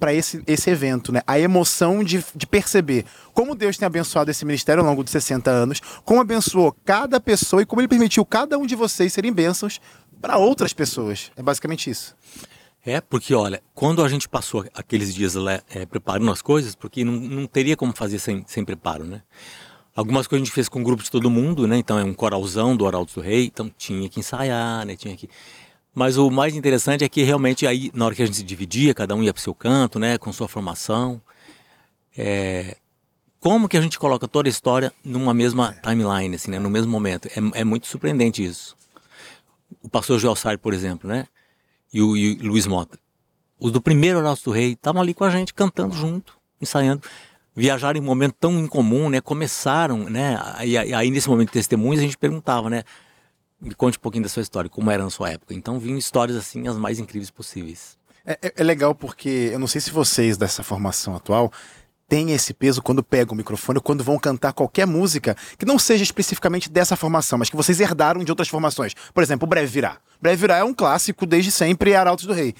para 0.00 0.14
esse, 0.14 0.42
esse 0.46 0.70
evento, 0.70 1.12
né? 1.12 1.20
A 1.26 1.38
emoção 1.38 2.02
de, 2.02 2.24
de 2.34 2.46
perceber 2.46 3.04
como 3.34 3.54
Deus 3.54 3.76
tem 3.76 3.84
abençoado 3.86 4.30
esse 4.30 4.44
ministério 4.46 4.82
ao 4.82 4.88
longo 4.88 5.04
de 5.04 5.10
60 5.10 5.50
anos, 5.50 5.80
como 6.04 6.20
abençoou 6.20 6.74
cada 6.84 7.20
pessoa 7.20 7.60
e 7.62 7.66
como 7.66 7.80
ele 7.82 7.88
permitiu 7.88 8.24
cada 8.24 8.56
um 8.58 8.66
de 8.66 8.74
vocês 8.74 9.12
serem 9.12 9.32
bênçãos 9.32 9.78
para 10.22 10.38
outras 10.38 10.72
pessoas. 10.72 11.30
É 11.36 11.42
basicamente 11.42 11.90
isso. 11.90 12.16
É, 12.84 13.00
porque 13.00 13.34
olha, 13.34 13.62
quando 13.74 14.02
a 14.02 14.08
gente 14.08 14.28
passou 14.28 14.64
aqueles 14.72 15.14
dias 15.14 15.34
lá 15.34 15.60
é, 15.68 15.84
preparando 15.84 16.30
as 16.30 16.40
coisas, 16.40 16.74
porque 16.74 17.04
não, 17.04 17.12
não 17.12 17.46
teria 17.46 17.76
como 17.76 17.92
fazer 17.94 18.18
sem, 18.18 18.44
sem 18.46 18.64
preparo, 18.64 19.04
né? 19.04 19.22
Algumas 19.94 20.28
coisas 20.28 20.42
a 20.42 20.44
gente 20.44 20.54
fez 20.54 20.68
com 20.68 20.82
grupo 20.82 21.02
de 21.02 21.10
todo 21.10 21.28
mundo, 21.28 21.66
né? 21.66 21.76
Então 21.76 21.98
é 21.98 22.04
um 22.04 22.14
coralzão 22.14 22.76
do 22.76 22.86
Arauto 22.86 23.14
do 23.14 23.20
Rei, 23.20 23.46
então 23.46 23.68
tinha 23.76 24.08
que 24.08 24.20
ensaiar, 24.20 24.86
né? 24.86 24.94
Tinha 24.94 25.16
que... 25.16 25.28
Mas 25.92 26.16
o 26.16 26.30
mais 26.30 26.54
interessante 26.54 27.02
é 27.02 27.08
que 27.08 27.22
realmente 27.22 27.66
aí, 27.66 27.90
na 27.92 28.06
hora 28.06 28.14
que 28.14 28.22
a 28.22 28.26
gente 28.26 28.36
se 28.36 28.44
dividia, 28.44 28.94
cada 28.94 29.16
um 29.16 29.22
ia 29.24 29.34
para 29.34 29.40
o 29.40 29.42
seu 29.42 29.54
canto, 29.54 29.98
né? 29.98 30.16
Com 30.16 30.32
sua 30.32 30.46
formação. 30.46 31.20
É... 32.16 32.76
Como 33.40 33.68
que 33.68 33.76
a 33.76 33.80
gente 33.80 33.98
coloca 33.98 34.28
toda 34.28 34.48
a 34.48 34.50
história 34.50 34.92
numa 35.04 35.34
mesma 35.34 35.72
timeline, 35.82 36.36
assim, 36.36 36.52
né? 36.52 36.60
No 36.60 36.70
mesmo 36.70 36.92
momento. 36.92 37.26
É, 37.26 37.60
é 37.60 37.64
muito 37.64 37.88
surpreendente 37.88 38.44
isso. 38.44 38.76
O 39.82 39.88
pastor 39.88 40.20
Joel 40.20 40.36
Sartre, 40.36 40.58
por 40.58 40.72
exemplo, 40.72 41.08
né? 41.08 41.26
E 41.92 42.02
o, 42.02 42.16
e 42.16 42.34
o 42.34 42.46
Luiz 42.48 42.66
Mota. 42.66 42.98
Os 43.58 43.72
do 43.72 43.80
primeiro 43.80 44.22
do 44.22 44.50
Rei 44.50 44.72
estavam 44.72 45.02
ali 45.02 45.12
com 45.12 45.24
a 45.24 45.30
gente, 45.30 45.52
cantando 45.52 45.94
junto, 45.94 46.38
ensaiando. 46.60 47.02
Viajaram 47.54 47.98
em 47.98 48.02
um 48.02 48.06
momento 48.06 48.36
tão 48.38 48.56
incomum, 48.60 49.08
né? 49.08 49.20
Começaram, 49.20 50.04
né? 50.04 50.38
E 50.64 50.76
aí, 50.76 51.10
nesse 51.10 51.28
momento 51.28 51.52
de 51.52 51.58
a 51.58 51.96
gente 51.96 52.16
perguntava, 52.16 52.70
né? 52.70 52.84
Me 53.60 53.74
conte 53.74 53.98
um 53.98 54.00
pouquinho 54.00 54.22
da 54.22 54.28
sua 54.28 54.42
história, 54.42 54.70
como 54.70 54.88
era 54.90 55.02
na 55.02 55.10
sua 55.10 55.30
época. 55.30 55.52
Então, 55.52 55.76
vinham 55.80 55.98
histórias, 55.98 56.36
assim, 56.36 56.68
as 56.68 56.76
mais 56.76 57.00
incríveis 57.00 57.32
possíveis. 57.32 57.98
É, 58.24 58.38
é, 58.40 58.52
é 58.58 58.62
legal 58.62 58.94
porque, 58.94 59.50
eu 59.52 59.58
não 59.58 59.66
sei 59.66 59.80
se 59.80 59.90
vocês 59.90 60.36
dessa 60.36 60.62
formação 60.62 61.16
atual 61.16 61.52
têm 62.08 62.32
esse 62.32 62.54
peso 62.54 62.82
quando 62.82 63.02
pegam 63.02 63.34
o 63.34 63.36
microfone 63.36 63.80
quando 63.80 64.02
vão 64.02 64.18
cantar 64.18 64.52
qualquer 64.52 64.86
música 64.86 65.36
que 65.58 65.66
não 65.66 65.78
seja 65.78 66.02
especificamente 66.02 66.70
dessa 66.70 66.96
formação, 66.96 67.38
mas 67.38 67.50
que 67.50 67.56
vocês 67.56 67.78
herdaram 67.80 68.24
de 68.24 68.32
outras 68.32 68.48
formações. 68.48 68.94
Por 69.12 69.22
exemplo, 69.22 69.46
o 69.46 69.48
Breve 69.48 69.66
Virá. 69.66 69.98
Breve 70.20 70.40
Virá 70.40 70.56
é 70.56 70.64
um 70.64 70.74
clássico 70.74 71.26
desde 71.26 71.50
sempre, 71.50 71.94
Arautos 71.94 72.24
do 72.24 72.32
Rei. 72.32 72.54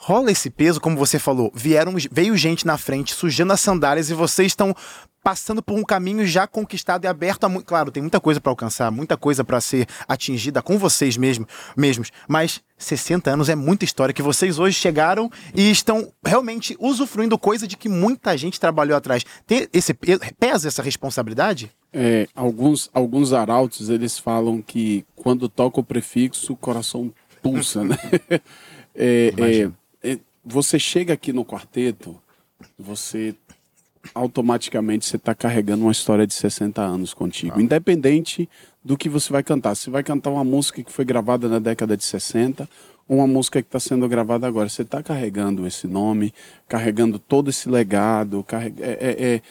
Rola 0.00 0.30
esse 0.30 0.48
peso, 0.48 0.80
como 0.80 0.96
você 0.96 1.18
falou, 1.18 1.50
vieram, 1.52 1.94
veio 2.10 2.36
gente 2.36 2.64
na 2.64 2.78
frente 2.78 3.12
sujando 3.12 3.52
as 3.52 3.60
sandálias 3.60 4.08
e 4.08 4.14
vocês 4.14 4.52
estão 4.52 4.74
passando 5.22 5.62
por 5.62 5.78
um 5.78 5.82
caminho 5.82 6.26
já 6.26 6.46
conquistado 6.46 7.04
e 7.04 7.08
aberto 7.08 7.44
a 7.44 7.62
claro, 7.62 7.90
tem 7.90 8.02
muita 8.02 8.20
coisa 8.20 8.40
para 8.40 8.50
alcançar, 8.50 8.90
muita 8.90 9.16
coisa 9.16 9.44
para 9.44 9.60
ser 9.60 9.86
atingida 10.06 10.62
com 10.62 10.78
vocês 10.78 11.16
mesmo, 11.16 11.46
mesmos, 11.76 12.10
mas 12.26 12.62
60 12.78 13.30
anos 13.30 13.48
é 13.48 13.54
muita 13.54 13.84
história 13.84 14.14
que 14.14 14.22
vocês 14.22 14.58
hoje 14.58 14.78
chegaram 14.78 15.30
e 15.54 15.70
estão 15.70 16.12
realmente 16.24 16.76
usufruindo 16.78 17.38
coisa 17.38 17.66
de 17.66 17.76
que 17.76 17.88
muita 17.88 18.36
gente 18.38 18.60
trabalhou 18.60 18.96
atrás. 18.96 19.24
Tem 19.46 19.68
esse 19.72 19.92
pesa 19.92 20.68
essa 20.68 20.82
responsabilidade? 20.82 21.70
É, 21.92 22.26
alguns 22.34 22.88
alguns 22.94 23.32
arautos 23.32 23.90
eles 23.90 24.18
falam 24.18 24.62
que 24.62 25.04
quando 25.16 25.48
toca 25.48 25.80
o 25.80 25.84
prefixo 25.84 26.52
o 26.52 26.56
coração 26.56 27.12
pulsa, 27.42 27.84
né? 27.84 27.98
é, 28.94 29.34
é, 29.36 29.70
você 30.48 30.78
chega 30.78 31.14
aqui 31.14 31.32
no 31.32 31.44
quarteto, 31.44 32.20
você 32.78 33.34
automaticamente 34.14 35.04
você 35.04 35.16
está 35.16 35.34
carregando 35.34 35.84
uma 35.84 35.92
história 35.92 36.26
de 36.26 36.34
60 36.34 36.80
anos 36.80 37.12
contigo, 37.12 37.58
ah. 37.58 37.62
independente 37.62 38.48
do 38.82 38.96
que 38.96 39.08
você 39.08 39.32
vai 39.32 39.42
cantar. 39.42 39.74
Você 39.74 39.90
vai 39.90 40.02
cantar 40.02 40.30
uma 40.30 40.44
música 40.44 40.82
que 40.82 40.92
foi 40.92 41.04
gravada 41.04 41.48
na 41.48 41.58
década 41.58 41.96
de 41.96 42.04
60, 42.04 42.68
ou 43.06 43.18
uma 43.18 43.26
música 43.26 43.60
que 43.60 43.68
está 43.68 43.80
sendo 43.80 44.08
gravada 44.08 44.46
agora. 44.46 44.68
Você 44.68 44.82
está 44.82 45.02
carregando 45.02 45.66
esse 45.66 45.86
nome, 45.86 46.32
carregando 46.66 47.18
todo 47.18 47.50
esse 47.50 47.68
legado. 47.68 48.42
Carrega... 48.44 48.84
É, 48.84 48.92
é, 48.92 49.42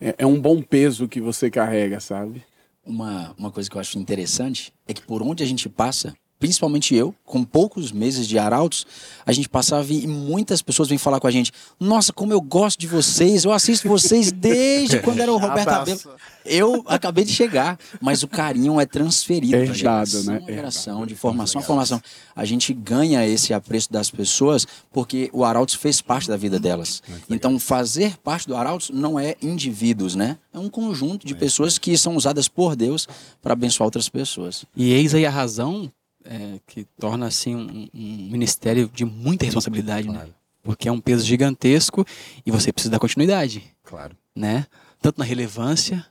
é, 0.00 0.14
é 0.18 0.26
um 0.26 0.40
bom 0.40 0.62
peso 0.62 1.08
que 1.08 1.20
você 1.20 1.50
carrega, 1.50 2.00
sabe? 2.00 2.44
Uma, 2.84 3.34
uma 3.36 3.50
coisa 3.50 3.68
que 3.68 3.76
eu 3.76 3.80
acho 3.80 3.98
interessante 3.98 4.72
é 4.86 4.94
que 4.94 5.02
por 5.02 5.22
onde 5.22 5.42
a 5.42 5.46
gente 5.46 5.68
passa, 5.68 6.16
principalmente 6.38 6.94
eu, 6.94 7.14
com 7.24 7.42
poucos 7.42 7.92
meses 7.92 8.26
de 8.26 8.38
arautos, 8.38 8.86
a 9.24 9.32
gente 9.32 9.48
passava 9.48 9.92
e 9.92 10.06
muitas 10.06 10.62
pessoas 10.62 10.88
vêm 10.88 10.98
falar 10.98 11.20
com 11.20 11.26
a 11.26 11.30
gente: 11.30 11.52
Nossa, 11.78 12.12
como 12.12 12.32
eu 12.32 12.40
gosto 12.40 12.78
de 12.78 12.86
vocês, 12.86 13.44
eu 13.44 13.52
assisto 13.52 13.88
vocês 13.88 14.30
desde 14.32 15.00
quando 15.00 15.20
era 15.20 15.32
o 15.32 15.36
Roberto 15.36 15.68
Abelo. 15.68 16.00
Eu 16.44 16.84
acabei 16.86 17.24
de 17.24 17.32
chegar, 17.32 17.76
mas 18.00 18.22
o 18.22 18.28
carinho 18.28 18.80
é 18.80 18.86
transferido 18.86 19.56
é 19.56 19.66
geração 19.66 20.22
né? 20.24 20.40
geração, 20.46 21.06
de 21.06 21.14
formação 21.14 21.60
a 21.60 21.64
formação. 21.64 22.00
A 22.34 22.44
gente 22.44 22.72
ganha 22.72 23.26
esse 23.26 23.52
apreço 23.52 23.92
das 23.92 24.10
pessoas 24.10 24.66
porque 24.92 25.28
o 25.32 25.44
Arautos 25.44 25.74
fez 25.74 26.00
parte 26.00 26.28
da 26.28 26.36
vida 26.36 26.58
delas. 26.58 27.02
Então, 27.28 27.58
fazer 27.58 28.16
parte 28.18 28.46
do 28.46 28.56
Arautos 28.56 28.90
não 28.90 29.18
é 29.18 29.36
indivíduos, 29.42 30.14
né? 30.14 30.38
É 30.52 30.58
um 30.58 30.68
conjunto 30.68 31.26
de 31.26 31.34
pessoas 31.34 31.78
que 31.78 31.96
são 31.98 32.16
usadas 32.16 32.48
por 32.48 32.76
Deus 32.76 33.08
para 33.42 33.52
abençoar 33.52 33.86
outras 33.86 34.08
pessoas. 34.08 34.64
E 34.74 34.92
eis 34.92 35.14
aí 35.14 35.26
a 35.26 35.30
razão 35.30 35.90
é, 36.28 36.60
que 36.66 36.84
torna 36.98 37.26
assim 37.26 37.54
um, 37.54 37.88
um, 37.94 38.28
ministério 38.30 38.90
de 38.92 39.04
muita 39.04 39.44
responsabilidade, 39.44 40.08
né? 40.08 40.14
claro. 40.14 40.28
né? 40.28 40.34
Porque 40.62 40.88
é 40.88 40.92
um 40.92 41.00
peso 41.00 41.24
gigantesco 41.24 42.04
e 42.44 42.50
você 42.50 42.72
precisa 42.72 42.90
dar 42.90 42.98
continuidade. 42.98 43.62
Claro. 43.84 44.16
Né? 44.34 44.66
Tanto 45.00 45.18
na 45.18 45.24
relevância 45.24 46.04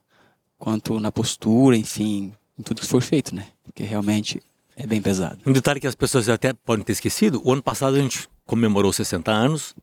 quanto 0.57 0.99
na 0.99 1.11
postura, 1.11 1.75
enfim, 1.75 2.33
em 2.57 2.63
tudo 2.63 2.81
que 2.81 2.87
for 2.87 3.01
feito, 3.01 3.35
né? 3.35 3.47
Porque 3.63 3.83
realmente 3.83 4.41
é 4.75 4.87
bem 4.87 5.01
pesado. 5.01 5.39
Um 5.45 5.51
detalhe 5.51 5.79
que 5.79 5.87
as 5.87 5.95
pessoas 5.95 6.29
até 6.29 6.53
podem 6.53 6.85
ter 6.85 6.93
esquecido, 6.93 7.41
o 7.43 7.51
ano 7.51 7.61
passado 7.61 7.95
a 7.95 7.99
gente 7.99 8.29
comemorou 8.45 8.93
60 8.93 9.31
anos, 9.31 9.75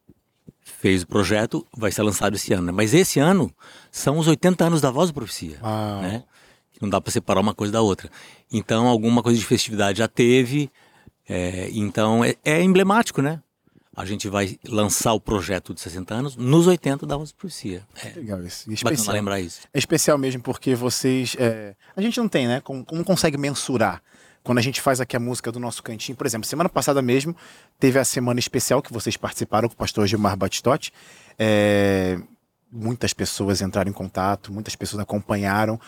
fez 0.60 1.02
o 1.02 1.06
projeto, 1.06 1.66
vai 1.76 1.92
ser 1.92 2.02
lançado 2.02 2.36
esse 2.36 2.52
ano, 2.52 2.66
né? 2.66 2.72
Mas 2.72 2.94
esse 2.94 3.20
ano 3.20 3.52
são 3.90 4.18
os 4.18 4.26
80 4.26 4.64
anos 4.64 4.80
da 4.80 4.90
Voz 4.90 5.10
da 5.10 5.14
Profecia, 5.14 5.58
ah. 5.62 6.00
né? 6.02 6.24
Não 6.82 6.90
dá 6.90 7.00
para 7.00 7.12
separar 7.12 7.40
uma 7.40 7.54
coisa 7.54 7.72
da 7.72 7.80
outra. 7.80 8.10
Então, 8.52 8.88
alguma 8.88 9.22
coisa 9.22 9.38
de 9.38 9.46
festividade 9.46 9.98
já 9.98 10.08
teve. 10.08 10.68
É, 11.28 11.70
então, 11.72 12.24
é, 12.24 12.34
é, 12.44 12.60
emblemático, 12.60 13.22
né? 13.22 13.40
A 13.96 14.04
gente 14.04 14.28
vai 14.28 14.58
lançar 14.66 15.12
o 15.12 15.20
projeto 15.20 15.72
de 15.72 15.80
60 15.80 16.12
anos 16.12 16.36
nos 16.36 16.66
80 16.66 17.06
da 17.06 17.16
Voz 17.16 17.30
Profecia. 17.30 17.86
É 18.02 18.08
legal 18.16 18.42
isso. 18.44 18.68
E 18.68 18.74
especial. 18.74 19.14
lembrar 19.14 19.38
isso. 19.38 19.60
É 19.72 19.78
especial 19.78 20.18
mesmo 20.18 20.42
porque 20.42 20.74
vocês. 20.74 21.36
É, 21.38 21.76
a 21.94 22.00
gente 22.02 22.18
não 22.18 22.28
tem, 22.28 22.48
né? 22.48 22.60
Como, 22.60 22.84
como 22.84 23.04
consegue 23.04 23.38
mensurar 23.38 24.02
quando 24.42 24.58
a 24.58 24.62
gente 24.62 24.80
faz 24.80 25.00
aqui 25.00 25.14
a 25.14 25.20
música 25.20 25.52
do 25.52 25.60
nosso 25.60 25.82
cantinho. 25.82 26.16
Por 26.16 26.26
exemplo, 26.26 26.48
semana 26.48 26.68
passada 26.68 27.00
mesmo 27.00 27.36
teve 27.78 27.98
a 27.98 28.04
semana 28.04 28.40
especial 28.40 28.82
que 28.82 28.92
vocês 28.92 29.16
participaram 29.16 29.68
com 29.68 29.74
o 29.74 29.76
pastor 29.76 30.06
Gilmar 30.08 30.36
Batistotti. 30.36 30.92
É, 31.38 32.18
muitas 32.72 33.12
pessoas 33.12 33.60
entraram 33.60 33.90
em 33.90 33.94
contato, 33.94 34.52
muitas 34.52 34.74
pessoas 34.74 35.02
acompanharam. 35.02 35.78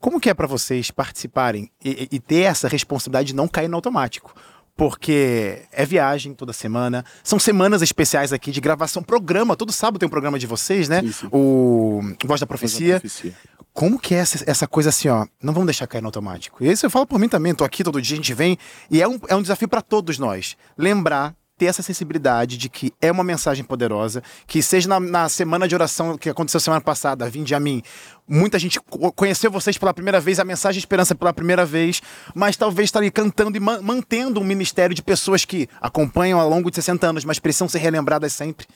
Como 0.00 0.18
que 0.18 0.30
é 0.30 0.34
para 0.34 0.46
vocês 0.46 0.90
participarem 0.90 1.70
e, 1.84 2.08
e, 2.10 2.18
ter 2.18 2.40
essa 2.40 2.66
responsabilidade 2.66 3.28
de 3.28 3.34
não 3.34 3.46
cair 3.46 3.68
no 3.68 3.76
automático? 3.76 4.34
Porque 4.74 5.62
é 5.70 5.84
viagem 5.84 6.32
toda 6.32 6.54
semana, 6.54 7.04
são 7.22 7.38
semanas 7.38 7.82
especiais 7.82 8.32
aqui 8.32 8.50
de 8.50 8.62
gravação, 8.62 9.02
programa, 9.02 9.54
todo 9.54 9.70
sábado 9.70 9.98
tem 9.98 10.06
um 10.06 10.10
programa 10.10 10.38
de 10.38 10.46
vocês, 10.46 10.88
né? 10.88 11.02
Sim, 11.02 11.12
sim. 11.12 11.28
O 11.30 12.00
Voz 12.24 12.40
da 12.40 12.46
Profecia. 12.46 12.98
Voz 12.98 13.02
da 13.02 13.08
Profecia. 13.08 13.34
Como 13.74 13.98
que 13.98 14.14
é 14.14 14.18
essa, 14.18 14.42
essa, 14.50 14.66
coisa 14.66 14.88
assim, 14.88 15.08
ó? 15.08 15.26
Não 15.40 15.52
vamos 15.52 15.66
deixar 15.66 15.86
cair 15.86 16.00
no 16.00 16.08
automático. 16.08 16.64
E 16.64 16.70
isso 16.70 16.86
eu 16.86 16.90
falo 16.90 17.06
por 17.06 17.18
mim 17.18 17.28
também, 17.28 17.54
tô 17.54 17.62
aqui 17.62 17.84
todo 17.84 18.00
dia, 18.00 18.14
a 18.14 18.16
gente 18.16 18.32
vem, 18.32 18.56
e 18.90 19.02
é 19.02 19.06
um, 19.06 19.20
é 19.28 19.36
um 19.36 19.42
desafio 19.42 19.68
para 19.68 19.82
todos 19.82 20.18
nós. 20.18 20.56
Lembrar 20.78 21.36
ter 21.60 21.66
essa 21.66 21.82
sensibilidade 21.82 22.56
de 22.56 22.70
que 22.70 22.90
é 23.02 23.12
uma 23.12 23.22
mensagem 23.22 23.62
poderosa, 23.62 24.22
que 24.46 24.62
seja 24.62 24.88
na, 24.88 24.98
na 24.98 25.28
semana 25.28 25.68
de 25.68 25.74
oração 25.74 26.16
que 26.16 26.30
aconteceu 26.30 26.58
semana 26.58 26.80
passada, 26.80 27.28
vinde 27.28 27.54
a 27.54 27.60
mim, 27.60 27.82
muita 28.26 28.58
gente 28.58 28.80
conheceu 29.14 29.50
vocês 29.50 29.76
pela 29.76 29.92
primeira 29.92 30.18
vez, 30.18 30.40
a 30.40 30.44
mensagem 30.44 30.78
de 30.78 30.86
esperança 30.86 31.14
pela 31.14 31.34
primeira 31.34 31.66
vez, 31.66 32.00
mas 32.34 32.56
talvez 32.56 32.86
estar 32.86 33.00
ali 33.00 33.10
cantando 33.10 33.58
e 33.58 33.60
ma 33.60 33.78
mantendo 33.82 34.40
um 34.40 34.44
ministério 34.44 34.96
de 34.96 35.02
pessoas 35.02 35.44
que 35.44 35.68
acompanham 35.82 36.40
ao 36.40 36.48
longo 36.48 36.70
de 36.70 36.76
60 36.76 37.06
anos, 37.06 37.24
mas 37.26 37.38
precisam 37.38 37.68
ser 37.68 37.80
relembradas 37.80 38.32
sempre. 38.32 38.66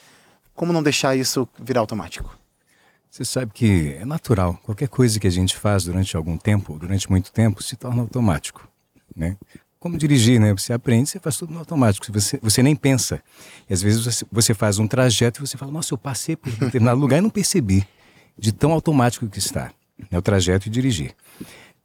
Como 0.53 0.71
não 0.71 0.83
deixar 0.83 1.15
isso 1.15 1.49
virar 1.59 1.79
automático? 1.79 2.37
Você 3.09 3.25
sabe 3.25 3.51
que 3.51 3.97
é 3.99 4.05
natural. 4.05 4.59
Qualquer 4.61 4.89
coisa 4.89 5.19
que 5.19 5.25
a 5.25 5.31
gente 5.31 5.57
faz 5.57 5.85
durante 5.85 6.15
algum 6.15 6.37
tempo, 6.37 6.77
durante 6.77 7.09
muito 7.09 7.31
tempo, 7.31 7.63
se 7.63 7.75
torna 7.75 8.03
automático. 8.03 8.67
Né? 9.15 9.37
Como 9.85 9.99
dirigir, 9.99 10.39
né? 10.39 10.51
Você 10.51 10.73
aprende, 10.73 11.07
você 11.07 11.19
faz 11.19 11.37
tudo 11.37 11.53
no 11.53 11.59
automático, 11.59 12.11
você, 12.11 12.39
você 12.41 12.63
nem 12.63 12.75
pensa. 12.75 13.21
E 13.69 13.73
às 13.73 13.83
vezes 13.83 14.03
você, 14.03 14.25
você 14.31 14.51
faz 14.51 14.79
um 14.79 14.87
trajeto 14.87 15.39
e 15.39 15.47
você 15.47 15.57
fala, 15.57 15.71
nossa, 15.71 15.93
eu 15.93 15.97
passei 15.97 16.35
por 16.35 16.51
determinado 16.53 16.97
lugar 16.99 17.19
e 17.19 17.21
não 17.21 17.29
percebi, 17.29 17.87
de 18.35 18.51
tão 18.51 18.71
automático 18.71 19.27
que 19.27 19.37
está. 19.37 19.71
É 20.09 20.17
o 20.17 20.23
trajeto 20.23 20.67
e 20.67 20.71
dirigir. 20.71 21.13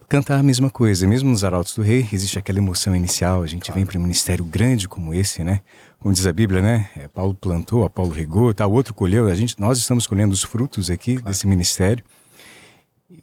Cantar 0.08 0.38
a 0.38 0.42
mesma 0.42 0.70
coisa, 0.70 1.06
mesmo 1.06 1.28
nos 1.28 1.44
Arautos 1.44 1.74
do 1.74 1.82
Rei, 1.82 2.08
existe 2.10 2.38
aquela 2.38 2.58
emoção 2.58 2.96
inicial, 2.96 3.42
a 3.42 3.46
gente 3.46 3.66
claro. 3.66 3.74
vem 3.74 3.84
para 3.84 3.98
um 3.98 4.02
ministério 4.02 4.46
grande 4.46 4.88
como 4.88 5.12
esse, 5.12 5.44
né? 5.44 5.60
Como 5.98 6.14
diz 6.14 6.26
a 6.26 6.32
Bíblia, 6.32 6.62
né? 6.62 6.88
É, 6.96 7.06
Paulo 7.06 7.34
plantou, 7.34 7.84
Apolo 7.84 8.12
regou, 8.12 8.54
tá, 8.54 8.66
o 8.66 8.72
outro 8.72 8.94
colheu, 8.94 9.28
a 9.28 9.34
gente, 9.34 9.60
nós 9.60 9.76
estamos 9.76 10.06
colhendo 10.06 10.32
os 10.32 10.42
frutos 10.42 10.88
aqui 10.88 11.16
claro. 11.16 11.28
desse 11.28 11.46
ministério. 11.46 12.02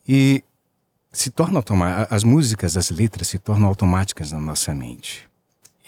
E 0.08 0.44
se 1.18 1.32
torna 1.32 1.64
as 2.12 2.24
músicas, 2.24 2.78
as 2.78 2.92
letras 2.92 3.28
se 3.28 3.40
tornam 3.40 3.68
automáticas 3.68 4.32
na 4.32 4.40
nossa 4.40 4.74
mente. 4.76 5.28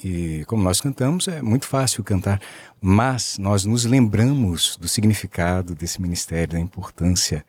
E 0.03 0.43
como 0.48 0.63
nós 0.63 0.81
cantamos, 0.81 1.27
é 1.27 1.39
muito 1.39 1.67
fácil 1.67 2.03
cantar, 2.03 2.41
mas 2.81 3.38
nós 3.38 3.63
nos 3.63 3.86
lembramos 3.86 4.75
do 4.77 4.88
significado 4.88 5.75
desse 5.75 6.01
ministério, 6.01 6.53
da 6.53 6.59
importância, 6.59 7.45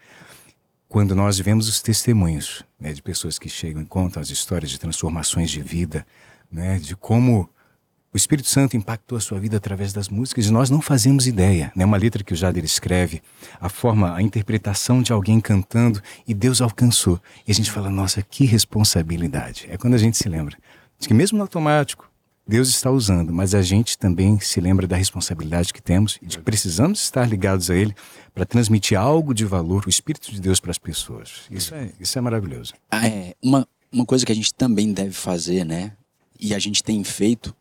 quando 0.90 1.14
nós 1.14 1.38
vemos 1.38 1.68
os 1.68 1.80
testemunhos 1.80 2.62
né, 2.78 2.92
de 2.92 3.00
pessoas 3.00 3.38
que 3.38 3.48
chegam 3.48 3.80
e 3.80 3.86
contam 3.86 4.20
as 4.20 4.28
histórias 4.28 4.70
de 4.70 4.78
transformações 4.78 5.50
de 5.50 5.62
vida, 5.62 6.06
né, 6.52 6.78
de 6.78 6.94
como 6.94 7.48
o 8.12 8.16
Espírito 8.16 8.48
Santo 8.48 8.76
impactou 8.76 9.16
a 9.16 9.20
sua 9.20 9.38
vida 9.38 9.56
através 9.56 9.92
das 9.92 10.08
músicas 10.08 10.46
e 10.46 10.50
nós 10.50 10.68
não 10.68 10.80
fazemos 10.80 11.26
ideia. 11.26 11.72
Né? 11.76 11.84
Uma 11.84 11.96
letra 11.96 12.24
que 12.24 12.32
o 12.32 12.36
Jader 12.36 12.64
escreve, 12.64 13.22
a 13.60 13.68
forma, 13.68 14.14
a 14.14 14.20
interpretação 14.20 15.00
de 15.00 15.12
alguém 15.12 15.40
cantando 15.40 16.02
e 16.26 16.34
Deus 16.34 16.60
alcançou. 16.60 17.20
E 17.46 17.52
a 17.52 17.54
gente 17.54 17.70
fala, 17.70 17.88
nossa, 17.88 18.20
que 18.22 18.44
responsabilidade. 18.44 19.66
É 19.70 19.76
quando 19.76 19.94
a 19.94 19.98
gente 19.98 20.16
se 20.16 20.28
lembra 20.28 20.56
de 20.98 21.06
que 21.06 21.14
mesmo 21.14 21.38
no 21.38 21.44
automático, 21.44 22.10
Deus 22.46 22.68
está 22.68 22.90
usando, 22.90 23.32
mas 23.32 23.54
a 23.54 23.62
gente 23.62 23.96
também 23.96 24.40
se 24.40 24.60
lembra 24.60 24.84
da 24.84 24.96
responsabilidade 24.96 25.72
que 25.72 25.80
temos 25.80 26.18
e 26.20 26.26
de 26.26 26.38
que 26.38 26.42
precisamos 26.42 27.00
estar 27.00 27.28
ligados 27.28 27.70
a 27.70 27.76
Ele 27.76 27.94
para 28.34 28.44
transmitir 28.44 28.98
algo 28.98 29.32
de 29.32 29.44
valor, 29.44 29.84
o 29.86 29.88
Espírito 29.88 30.32
de 30.32 30.40
Deus 30.40 30.58
para 30.58 30.72
as 30.72 30.78
pessoas. 30.78 31.42
Isso 31.48 31.72
é, 31.72 31.92
isso 32.00 32.18
é 32.18 32.20
maravilhoso. 32.20 32.74
É, 32.90 33.36
uma, 33.40 33.68
uma 33.92 34.04
coisa 34.04 34.26
que 34.26 34.32
a 34.32 34.34
gente 34.34 34.52
também 34.52 34.92
deve 34.92 35.12
fazer, 35.12 35.64
né? 35.64 35.92
E 36.40 36.52
a 36.52 36.58
gente 36.58 36.82
tem 36.82 37.04
feito, 37.04 37.54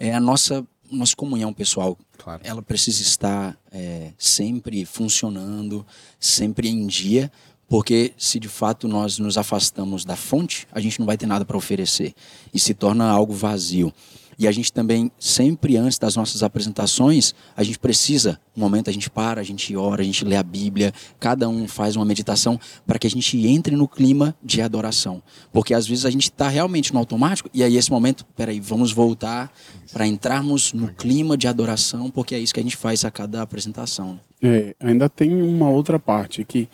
é 0.00 0.14
a 0.14 0.18
nossa, 0.18 0.66
nossa 0.90 1.14
comunhão 1.14 1.52
pessoal. 1.52 1.96
Claro. 2.16 2.40
Ela 2.42 2.62
precisa 2.62 3.02
estar 3.02 3.56
é, 3.70 4.12
sempre 4.18 4.84
funcionando, 4.86 5.86
sempre 6.18 6.68
em 6.68 6.86
dia, 6.86 7.30
porque 7.68 8.12
se 8.16 8.40
de 8.40 8.48
fato 8.48 8.88
nós 8.88 9.18
nos 9.18 9.38
afastamos 9.38 10.04
da 10.04 10.16
fonte, 10.16 10.66
a 10.72 10.80
gente 10.80 10.98
não 10.98 11.06
vai 11.06 11.16
ter 11.16 11.26
nada 11.26 11.44
para 11.44 11.56
oferecer 11.56 12.14
e 12.52 12.58
se 12.58 12.74
torna 12.74 13.08
algo 13.08 13.32
vazio. 13.32 13.92
E 14.40 14.48
a 14.48 14.52
gente 14.52 14.72
também, 14.72 15.12
sempre 15.18 15.76
antes 15.76 15.98
das 15.98 16.16
nossas 16.16 16.42
apresentações, 16.42 17.34
a 17.54 17.62
gente 17.62 17.78
precisa, 17.78 18.40
um 18.56 18.60
momento 18.60 18.88
a 18.88 18.92
gente 18.92 19.10
para, 19.10 19.38
a 19.38 19.44
gente 19.44 19.76
ora, 19.76 20.00
a 20.00 20.04
gente 20.04 20.24
lê 20.24 20.34
a 20.34 20.42
Bíblia, 20.42 20.94
cada 21.18 21.46
um 21.46 21.68
faz 21.68 21.94
uma 21.94 22.06
meditação 22.06 22.58
para 22.86 22.98
que 22.98 23.06
a 23.06 23.10
gente 23.10 23.46
entre 23.46 23.76
no 23.76 23.86
clima 23.86 24.34
de 24.42 24.62
adoração. 24.62 25.22
Porque 25.52 25.74
às 25.74 25.86
vezes 25.86 26.06
a 26.06 26.10
gente 26.10 26.30
está 26.30 26.48
realmente 26.48 26.90
no 26.90 26.98
automático 26.98 27.50
e 27.52 27.62
aí 27.62 27.76
esse 27.76 27.90
momento, 27.90 28.24
peraí, 28.34 28.60
vamos 28.60 28.92
voltar 28.92 29.52
para 29.92 30.06
entrarmos 30.06 30.72
no 30.72 30.88
clima 30.88 31.36
de 31.36 31.46
adoração, 31.46 32.10
porque 32.10 32.34
é 32.34 32.38
isso 32.38 32.54
que 32.54 32.60
a 32.60 32.62
gente 32.62 32.78
faz 32.78 33.04
a 33.04 33.10
cada 33.10 33.42
apresentação. 33.42 34.18
É, 34.42 34.74
ainda 34.80 35.06
tem 35.10 35.34
uma 35.34 35.68
outra 35.68 35.98
parte 35.98 36.46
que 36.46 36.66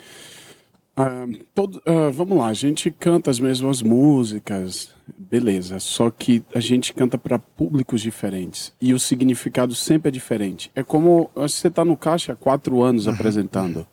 ah, 0.99 1.27
todo, 1.53 1.79
ah, 1.85 2.09
vamos 2.11 2.39
lá, 2.39 2.47
a 2.47 2.53
gente 2.53 2.89
canta 2.89 3.29
as 3.29 3.39
mesmas 3.39 3.83
músicas, 3.83 4.89
beleza. 5.15 5.79
Só 5.79 6.09
que 6.09 6.43
a 6.55 6.59
gente 6.59 6.91
canta 6.91 7.19
para 7.19 7.37
públicos 7.37 8.01
diferentes 8.01 8.73
e 8.81 8.95
o 8.95 8.99
significado 8.99 9.75
sempre 9.75 10.09
é 10.09 10.11
diferente. 10.11 10.71
É 10.73 10.81
como 10.81 11.29
você 11.35 11.67
está 11.67 11.85
no 11.85 11.95
caixa 11.95 12.33
há 12.33 12.35
quatro 12.35 12.81
anos 12.81 13.05
apresentando 13.07 13.85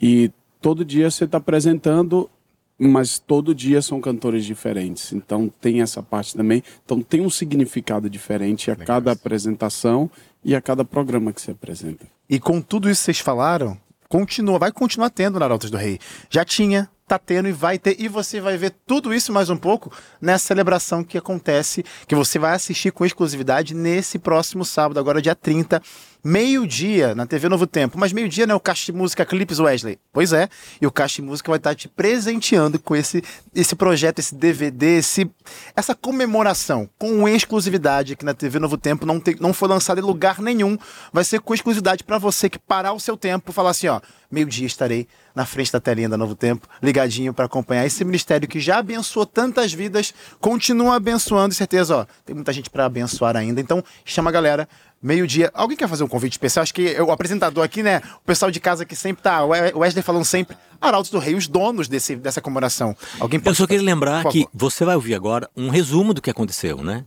e 0.00 0.30
todo 0.60 0.84
dia 0.84 1.10
você 1.10 1.24
está 1.24 1.38
apresentando, 1.38 2.30
mas 2.78 3.18
todo 3.18 3.52
dia 3.52 3.82
são 3.82 4.00
cantores 4.00 4.44
diferentes. 4.44 5.12
Então 5.12 5.52
tem 5.60 5.82
essa 5.82 6.04
parte 6.04 6.36
também. 6.36 6.62
Então 6.84 7.02
tem 7.02 7.20
um 7.20 7.30
significado 7.30 8.08
diferente 8.08 8.70
a 8.70 8.74
Legal. 8.74 8.86
cada 8.86 9.10
apresentação 9.10 10.08
e 10.44 10.54
a 10.54 10.60
cada 10.60 10.84
programa 10.84 11.32
que 11.32 11.42
você 11.42 11.50
apresenta. 11.50 12.06
E 12.30 12.38
com 12.38 12.60
tudo 12.60 12.88
isso 12.88 13.00
que 13.00 13.06
vocês 13.06 13.18
falaram, 13.18 13.76
continua, 14.08 14.58
vai 14.58 14.72
continuar 14.72 15.10
tendo 15.10 15.38
na 15.38 15.44
Arautos 15.44 15.70
do 15.70 15.76
Rei. 15.76 15.98
Já 16.30 16.44
tinha, 16.44 16.88
tá 17.06 17.18
tendo 17.18 17.48
e 17.48 17.52
vai 17.52 17.78
ter. 17.78 17.96
E 17.98 18.08
você 18.08 18.40
vai 18.40 18.56
ver 18.56 18.74
tudo 18.86 19.12
isso 19.12 19.32
mais 19.32 19.50
um 19.50 19.56
pouco 19.56 19.92
nessa 20.20 20.46
celebração 20.46 21.04
que 21.04 21.18
acontece, 21.18 21.84
que 22.06 22.14
você 22.14 22.38
vai 22.38 22.54
assistir 22.54 22.92
com 22.92 23.04
exclusividade 23.04 23.74
nesse 23.74 24.18
próximo 24.18 24.64
sábado, 24.64 24.98
agora 24.98 25.22
dia 25.22 25.34
30, 25.34 25.82
meio-dia, 26.22 27.14
na 27.14 27.26
TV 27.26 27.48
Novo 27.48 27.66
Tempo. 27.66 27.98
Mas 27.98 28.12
meio-dia, 28.12 28.46
né? 28.46 28.54
O 28.54 28.60
Caixa 28.60 28.86
de 28.86 28.98
Música 28.98 29.24
Clips 29.24 29.58
Wesley. 29.58 29.98
Pois 30.12 30.32
é. 30.32 30.48
E 30.80 30.86
o 30.86 30.90
Caixa 30.90 31.16
de 31.16 31.22
Música 31.22 31.50
vai 31.50 31.58
estar 31.58 31.74
te 31.74 31.88
presenteando 31.88 32.78
com 32.78 32.94
esse, 32.94 33.22
esse 33.54 33.74
projeto, 33.74 34.18
esse 34.18 34.34
DVD, 34.34 34.98
esse, 34.98 35.30
essa 35.74 35.94
comemoração 35.94 36.88
com 36.98 37.28
exclusividade 37.28 38.12
aqui 38.14 38.24
na 38.24 38.34
TV 38.34 38.58
Novo 38.58 38.76
Tempo. 38.76 39.06
Não, 39.06 39.20
tem, 39.20 39.36
não 39.40 39.52
foi 39.52 39.68
lançado 39.68 39.98
em 39.98 40.04
lugar 40.04 40.40
nenhum. 40.40 40.76
Vai 41.12 41.24
ser 41.24 41.40
com 41.40 41.54
exclusividade 41.54 42.04
para 42.04 42.18
você 42.18 42.48
que 42.50 42.58
parar 42.58 42.92
o 42.92 43.00
seu 43.00 43.16
tempo 43.16 43.50
e 43.50 43.54
falar 43.54 43.70
assim: 43.70 43.88
ó, 43.88 44.00
meio-dia 44.30 44.66
estarei 44.66 45.06
na 45.34 45.46
frente 45.46 45.72
da 45.72 45.78
telinha 45.78 46.08
da 46.08 46.16
Novo 46.16 46.34
Tempo, 46.34 46.66
ligadinho 46.82 47.32
para 47.32 47.44
acompanhar 47.44 47.86
esse 47.86 48.04
ministério 48.04 48.48
que 48.48 48.58
já 48.58 48.78
abençoou 48.78 49.24
tantas 49.24 49.72
vidas, 49.72 50.12
continua 50.40 50.96
abençoando, 50.96 51.54
certeza, 51.54 51.98
ó, 51.98 52.06
tem 52.24 52.34
muita 52.34 52.52
gente 52.52 52.68
para 52.68 52.84
abençoar 52.84 53.36
ainda. 53.36 53.60
Então, 53.60 53.82
chama 54.04 54.30
a 54.30 54.32
galera, 54.32 54.68
meio-dia. 55.02 55.50
Alguém 55.54 55.76
quer 55.76 55.88
fazer 55.88 56.04
um 56.04 56.08
convite 56.08 56.32
especial? 56.32 56.62
Acho 56.62 56.74
que 56.74 57.00
o 57.00 57.10
apresentador 57.10 57.64
aqui, 57.64 57.82
né, 57.82 58.00
o 58.22 58.26
pessoal 58.26 58.50
de 58.50 58.58
casa 58.60 58.84
que 58.84 58.96
sempre 58.96 59.22
tá, 59.22 59.44
o 59.44 59.48
Wesley 59.78 60.02
falando 60.02 60.24
sempre, 60.24 60.56
Arautos 60.80 61.10
do 61.10 61.18
Rei, 61.18 61.34
os 61.34 61.46
donos 61.46 61.88
desse, 61.88 62.16
dessa 62.16 62.40
comemoração. 62.40 62.96
Alguém 63.18 63.38
Eu 63.38 63.44
pode 63.44 63.56
só 63.56 63.66
queria 63.66 63.82
lembrar 63.84 64.24
que 64.28 64.46
você 64.52 64.84
vai 64.84 64.94
ouvir 64.94 65.14
agora 65.14 65.48
um 65.56 65.68
resumo 65.68 66.12
do 66.14 66.22
que 66.22 66.30
aconteceu, 66.30 66.82
né? 66.82 67.04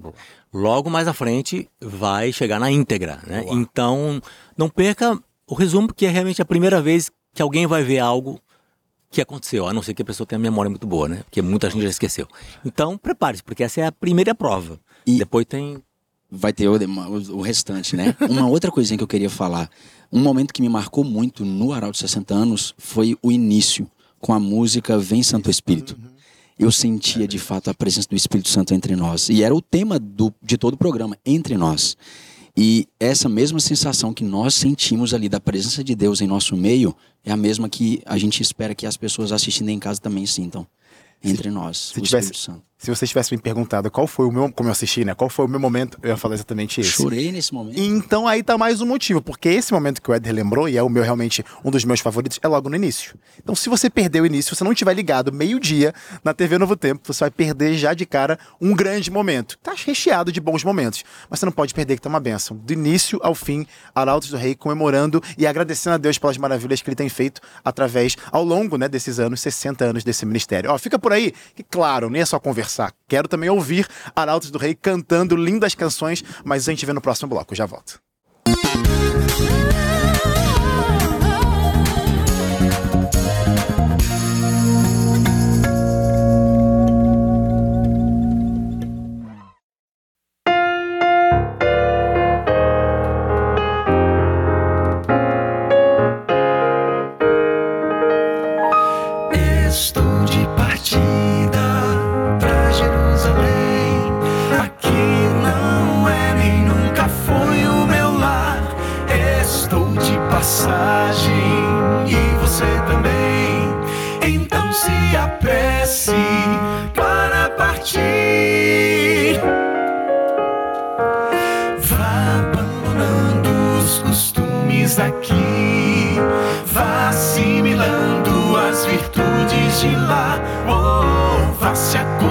Logo 0.54 0.90
mais 0.90 1.08
à 1.08 1.14
frente 1.14 1.70
vai 1.80 2.32
chegar 2.34 2.60
na 2.60 2.70
íntegra, 2.72 3.20
né? 3.26 3.46
Então, 3.48 4.22
não 4.58 4.68
perca 4.70 5.18
o 5.48 5.56
resumo, 5.56 5.88
porque 5.88 6.06
é 6.06 6.10
realmente 6.10 6.42
a 6.42 6.46
primeira 6.46 6.82
vez 6.82 7.10
que 7.34 7.42
alguém 7.42 7.66
vai 7.66 7.84
ver 7.84 8.00
algo 8.00 8.40
que 9.10 9.22
aconteceu, 9.22 9.68
a 9.68 9.74
não 9.74 9.82
ser 9.82 9.94
que 9.94 10.02
a 10.02 10.06
pessoa 10.06 10.26
tenha 10.26 10.40
memória 10.40 10.70
muito 10.70 10.88
boa, 10.88 11.08
né? 11.10 11.18
Porque 11.24 11.42
muita 11.42 11.70
gente 11.70 11.84
já 11.84 11.90
esqueceu. 11.90 12.28
Então, 12.64 12.98
prepare-se, 12.98 13.44
porque 13.44 13.64
essa 13.64 13.82
é 13.82 13.86
a 13.86 13.92
primeira 13.92 14.34
prova. 14.34 14.80
E- 15.06 15.18
Depois 15.18 15.46
tem 15.46 15.82
Vai 16.32 16.54
ter 16.54 16.68
o, 16.70 17.42
restante, 17.42 17.96
né? 17.98 18.16
Uma 18.30 18.48
outra 18.48 18.72
coisinha 18.72 18.98
que 18.98 19.04
eu 19.04 19.08
queria 19.08 19.30
falar. 19.30 19.70
Um 20.10 20.22
momento 20.22 20.54
que 20.54 20.62
me 20.62 20.70
marcou 20.70 21.04
muito 21.04 21.44
no 21.44 21.74
Arauto 21.74 21.98
60 21.98 22.34
anos 22.34 22.74
foi 22.78 23.18
o 23.22 23.32
início 23.32 23.90
com 24.20 24.34
a 24.34 24.40
música 24.40 24.98
Vem 24.98 25.22
Santo 25.24 25.50
Espírito. 25.50 25.98
Eu 26.58 26.72
sentia 26.72 27.28
de 27.28 27.40
fato 27.40 27.70
a 27.70 27.74
presença 27.74 28.08
do 28.08 28.16
Espírito 28.16 28.48
Santo 28.50 28.74
entre 28.74 28.96
nós. 28.96 29.30
E 29.30 29.44
era 29.44 29.54
o 29.54 29.62
tema 29.62 30.00
do, 30.00 30.34
de 30.42 30.58
todo 30.58 30.76
o 30.76 30.78
programa, 30.78 31.18
entre 31.26 31.58
nós. 31.58 31.98
E 32.56 32.88
essa 33.00 33.28
mesma 33.28 33.60
sensação 33.60 34.14
que 34.14 34.24
nós 34.24 34.54
sentimos 34.54 35.14
ali 35.14 35.28
da 35.28 35.40
presença 35.40 35.84
de 35.84 35.96
Deus 35.96 36.22
em 36.22 36.28
nosso 36.28 36.56
meio 36.56 36.96
é 37.26 37.32
a 37.32 37.38
mesma 37.38 37.68
que 37.68 38.02
a 38.06 38.18
gente 38.18 38.42
espera 38.42 38.76
que 38.76 38.86
as 38.86 38.96
pessoas 38.96 39.32
assistindo 39.32 39.70
em 39.70 39.80
casa 39.80 40.00
também 40.00 40.26
sintam 40.26 40.68
entre 41.24 41.50
nós, 41.50 41.92
se 41.94 42.00
o 42.00 42.02
tivesse- 42.02 42.32
Espírito 42.32 42.40
Santo. 42.40 42.71
Se 42.82 42.90
você 42.90 43.06
tivesse 43.06 43.32
me 43.32 43.40
perguntado 43.40 43.92
qual 43.92 44.08
foi 44.08 44.26
o 44.26 44.32
meu, 44.32 44.52
como 44.52 44.68
eu 44.68 44.72
assisti, 44.72 45.06
né, 45.06 45.14
qual 45.14 45.30
foi 45.30 45.46
o 45.46 45.48
meu 45.48 45.60
momento, 45.60 46.00
eu 46.02 46.10
ia 46.10 46.18
falar 46.18 46.34
exatamente 46.34 46.82
esse. 46.82 46.90
Chorei 46.90 47.32
nesse 47.32 47.54
momento. 47.54 47.80
Então 47.80 48.28
aí 48.28 48.42
tá 48.42 48.58
mais 48.58 48.82
um 48.82 48.88
motivo, 48.88 49.22
porque 49.22 49.50
esse 49.50 49.72
momento 49.72 50.02
que 50.02 50.10
o 50.10 50.16
Eder 50.16 50.34
lembrou, 50.34 50.68
e 50.68 50.78
é 50.78 50.82
o 50.82 50.90
meu 50.90 51.04
realmente 51.04 51.46
um 51.64 51.70
dos 51.70 51.86
meus 51.86 52.00
favoritos, 52.00 52.40
é 52.42 52.48
logo 52.48 52.70
no 52.70 52.76
início. 52.76 53.14
Então 53.38 53.54
se 53.54 53.70
você 53.70 53.88
perder 53.88 54.22
o 54.22 54.26
início, 54.26 54.56
se 54.56 54.58
você 54.58 54.64
não 54.64 54.74
tiver 54.74 54.96
ligado 54.96 55.32
meio-dia 55.32 55.94
na 56.24 56.34
TV 56.34 56.58
Novo 56.58 56.76
Tempo, 56.76 57.02
você 57.06 57.20
vai 57.20 57.30
perder 57.30 57.76
já 57.76 57.94
de 57.94 58.04
cara 58.04 58.40
um 58.60 58.76
grande 58.76 59.12
momento. 59.12 59.60
Tá 59.62 59.76
recheado 59.76 60.32
de 60.32 60.42
bons 60.42 60.64
momentos, 60.64 61.04
mas 61.30 61.40
você 61.40 61.46
não 61.46 61.54
pode 61.54 61.76
perder 61.76 61.98
que 61.98 62.02
tá 62.02 62.10
uma 62.10 62.20
benção. 62.20 62.58
Do 62.58 62.74
início 62.74 63.20
ao 63.22 63.36
fim, 63.36 63.64
Arautos 63.94 64.32
do 64.32 64.38
Rei 64.38 64.56
comemorando 64.56 65.22
e 65.38 65.46
agradecendo 65.46 65.94
a 65.94 65.98
Deus 66.00 66.18
pelas 66.18 66.36
maravilhas 66.40 66.82
que 66.82 66.90
ele 66.90 66.96
tem 66.96 67.10
feito 67.10 67.42
através, 67.64 68.18
ao 68.32 68.44
longo 68.44 68.76
né, 68.76 68.90
desses 68.90 69.20
anos, 69.20 69.40
60 69.40 69.86
anos 69.86 70.04
desse 70.04 70.26
ministério. 70.26 70.72
Ó, 70.72 70.80
fica 70.80 70.98
por 70.98 71.14
aí, 71.14 71.32
que 71.54 71.62
claro, 71.62 72.10
nem 72.10 72.24
é 72.24 72.26
só 72.26 72.40
conversar. 72.72 72.94
Quero 73.08 73.28
também 73.28 73.50
ouvir 73.50 73.88
Arautos 74.16 74.50
do 74.50 74.58
Rei 74.58 74.74
cantando 74.74 75.36
lindas 75.36 75.76
canções, 75.76 76.24
mas 76.44 76.68
a 76.68 76.72
gente 76.72 76.86
vê 76.86 76.94
no 76.94 77.02
próximo 77.02 77.30
bloco. 77.30 77.54
Já 77.54 77.66
volto. 77.66 78.02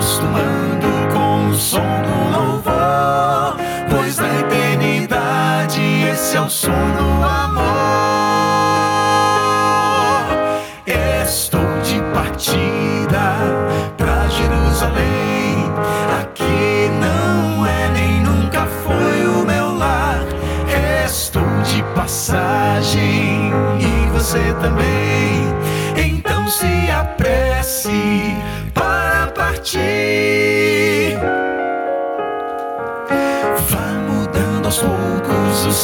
Se 0.03 0.60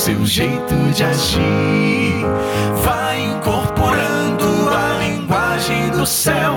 seu 0.06 0.24
jeito 0.24 0.74
de 0.94 1.02
agir. 1.02 2.24
Vai 2.84 3.20
incorporando 3.24 4.70
a 4.70 4.98
linguagem 5.02 5.90
do 5.90 6.06
céu, 6.06 6.54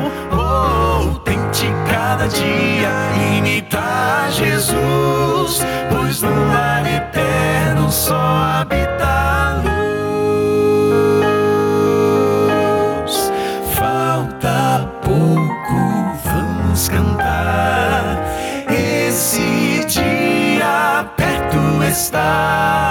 tente 1.23 1.65
cada 1.91 2.27
dia 2.27 2.91
imitar 3.39 4.29
Jesus, 4.33 5.65
pois 5.89 6.21
no 6.21 6.29
lar 6.29 6.85
eterno 6.85 7.91
só 7.91 8.13
habita 8.13 9.03
a 9.03 9.63
luz. 13.03 13.31
Falta 13.73 14.87
pouco, 15.01 16.19
vamos 16.23 16.87
cantar. 16.87 18.15
Esse 18.69 19.83
dia 19.87 21.03
perto 21.17 21.83
está 21.83 22.88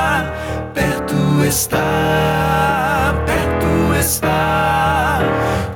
está, 1.49 3.15
perto 3.25 3.95
está. 3.99 5.21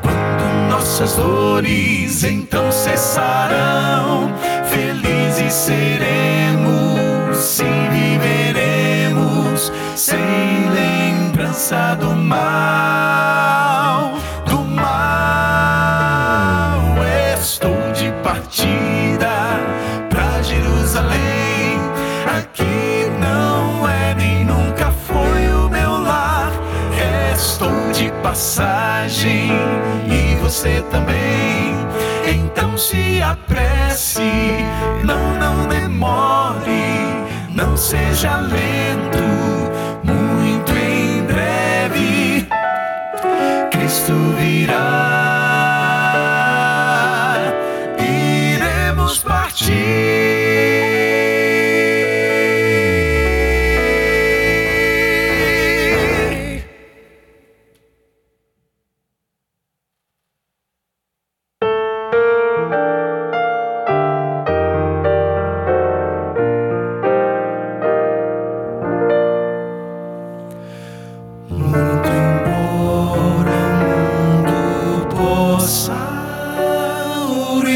Quando 0.03 0.71
nossas 0.71 1.17
dores 1.17 2.25
então 2.25 2.71
cessarão, 2.71 4.31
felizes 4.69 5.53
serão. 5.53 5.92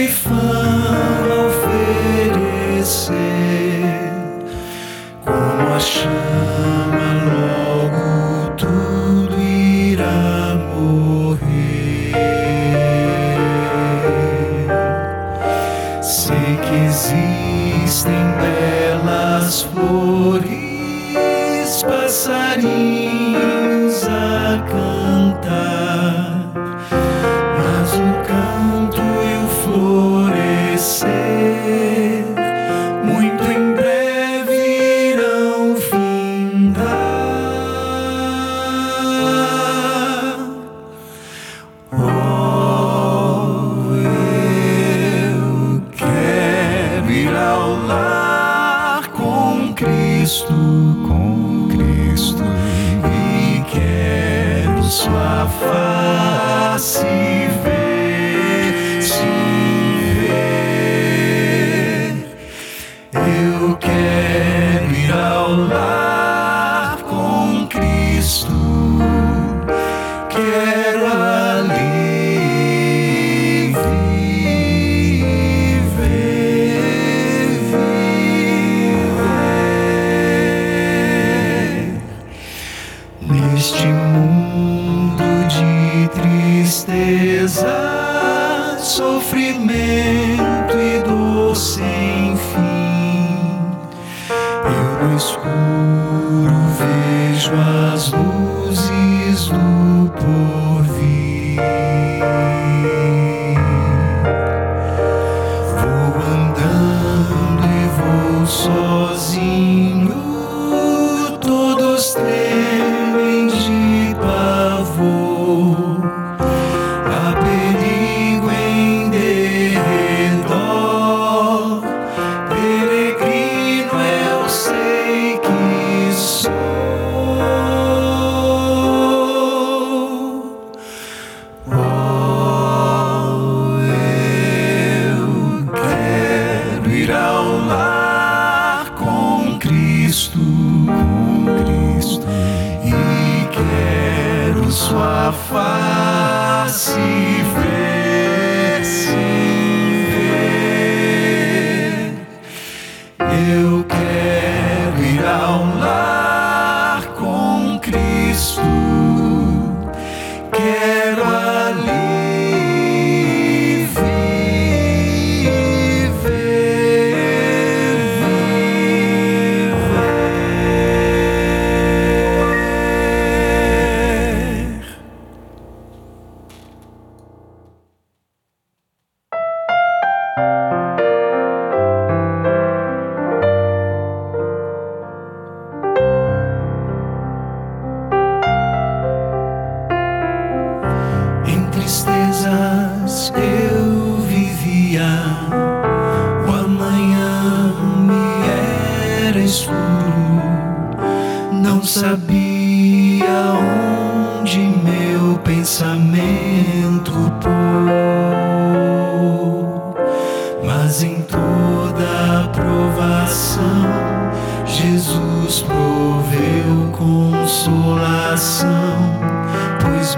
faithful. 0.06 0.55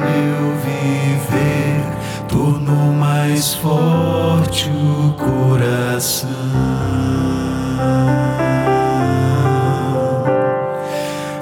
Eu 0.09 0.55
viver, 0.65 1.85
tornou 2.29 2.93
mais 2.93 3.55
forte 3.55 4.71
o 4.71 5.13
coração. 5.13 6.29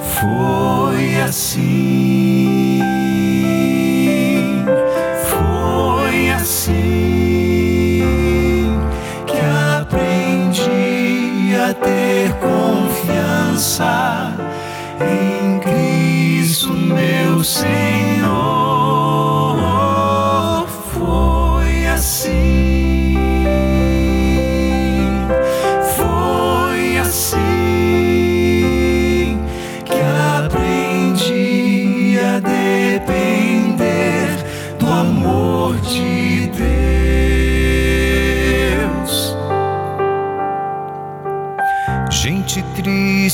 Foi 0.03 1.21
assim, 1.23 2.81
foi 5.29 6.31
assim 6.31 6.87
que 9.27 9.39
aprendi 9.81 11.55
a 11.55 11.73
ter 11.75 12.35
confiança 12.41 14.35
em 15.01 15.61
Cristo, 15.61 16.73
meu 16.73 17.45
Senhor. 17.45 18.16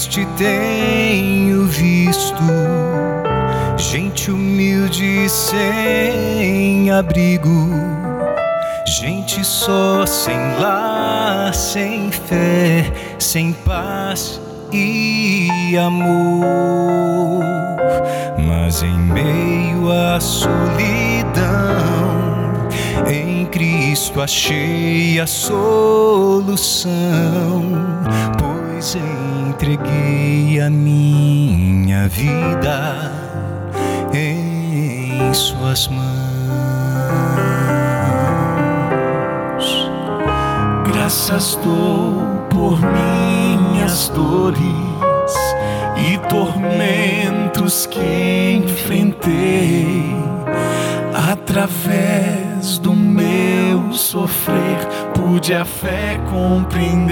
Triste 0.02 0.26
tenho 0.36 1.64
visto, 1.66 2.42
gente 3.78 4.32
humilde 4.32 5.28
sem 5.28 6.90
abrigo, 6.90 7.68
gente 8.98 9.44
só 9.44 10.04
sem 10.04 10.36
lar, 10.58 11.54
sem 11.54 12.10
fé, 12.10 12.92
sem 13.16 13.52
paz 13.52 14.40
e 14.72 15.76
amor. 15.78 17.44
Mas 18.44 18.82
em 18.82 18.98
meio 18.98 19.92
à 19.92 20.18
solidão, 20.18 20.58
em 23.06 23.46
Cristo 23.46 24.20
achei 24.20 25.20
a 25.20 25.28
solução, 25.28 26.90
pois 28.82 28.96
entreguei 28.96 30.60
a 30.60 30.68
minha 30.68 32.08
vida 32.08 33.12
em 34.12 35.32
Suas 35.32 35.86
mãos. 35.86 36.02
Graças 40.84 41.54
dou 41.62 42.26
por 42.50 42.80
minhas 42.80 44.08
dores 44.08 44.58
e 45.96 46.18
tormentos 46.28 47.86
que 47.86 48.60
enfrentei. 48.64 50.12
Através 52.62 52.78
do 52.78 52.94
meu 52.94 53.92
sofrer, 53.92 54.78
pude 55.14 55.52
a 55.52 55.64
fé 55.64 56.20
compreender 56.30 57.10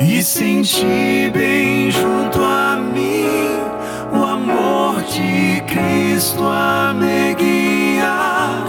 e 0.00 0.20
senti 0.20 1.30
bem 1.32 1.92
junto 1.92 2.42
a 2.42 2.76
mim 2.76 3.60
o 4.12 4.24
amor 4.24 5.00
de 5.02 5.62
Cristo 5.62 6.42
a 6.42 6.92
me 6.92 7.34
guiar 7.36 8.64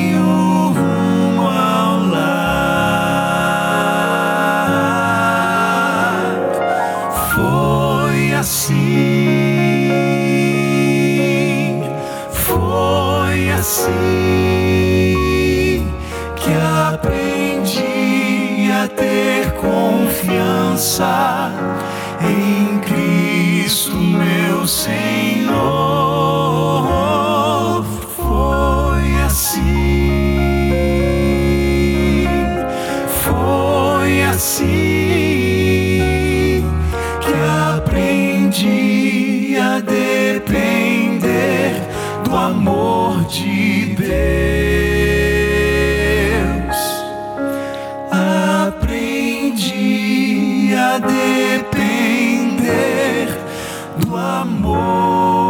a 18.83 18.89
ter 18.89 19.53
confiança 19.53 21.53
em 22.21 22.79
Cristo, 22.81 23.97
meu 23.97 24.67
Senhor. 24.67 25.47
Foi 28.17 29.23
assim, 29.25 29.63
foi 33.09 34.23
assim 34.25 36.65
que 37.21 37.33
aprendi 37.79 39.57
a 39.59 39.81
depender 39.81 41.81
do 42.25 42.37
amor 42.37 43.25
de 43.25 43.95
Deus. 43.95 44.76
Do 54.47 55.46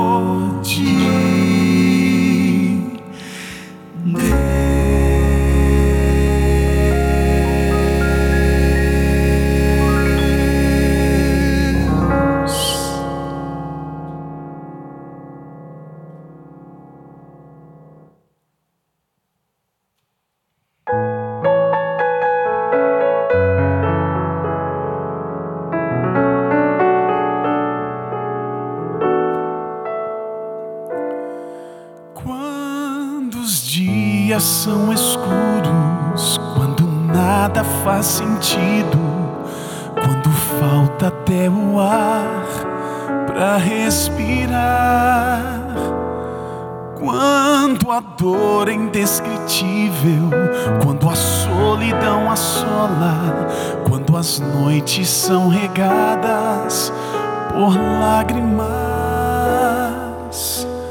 faz 37.87 38.07
sentido, 38.07 38.99
quando 39.95 40.29
falta 40.59 41.07
até 41.07 41.49
o 41.49 41.79
ar 41.79 42.45
para 43.29 43.59
respirar, 43.59 45.41
quando 46.99 47.93
a 47.93 48.01
dor 48.01 48.69
é 48.69 48.73
indescritível, 48.73 50.31
quando 50.83 51.09
a 51.09 51.15
solidão 51.15 52.29
assola, 52.29 53.47
quando 53.89 54.17
as 54.17 54.41
noites 54.41 55.09
são 55.09 55.49
regadas 55.49 56.93
por 57.51 57.73
lágrimas. 58.01 58.67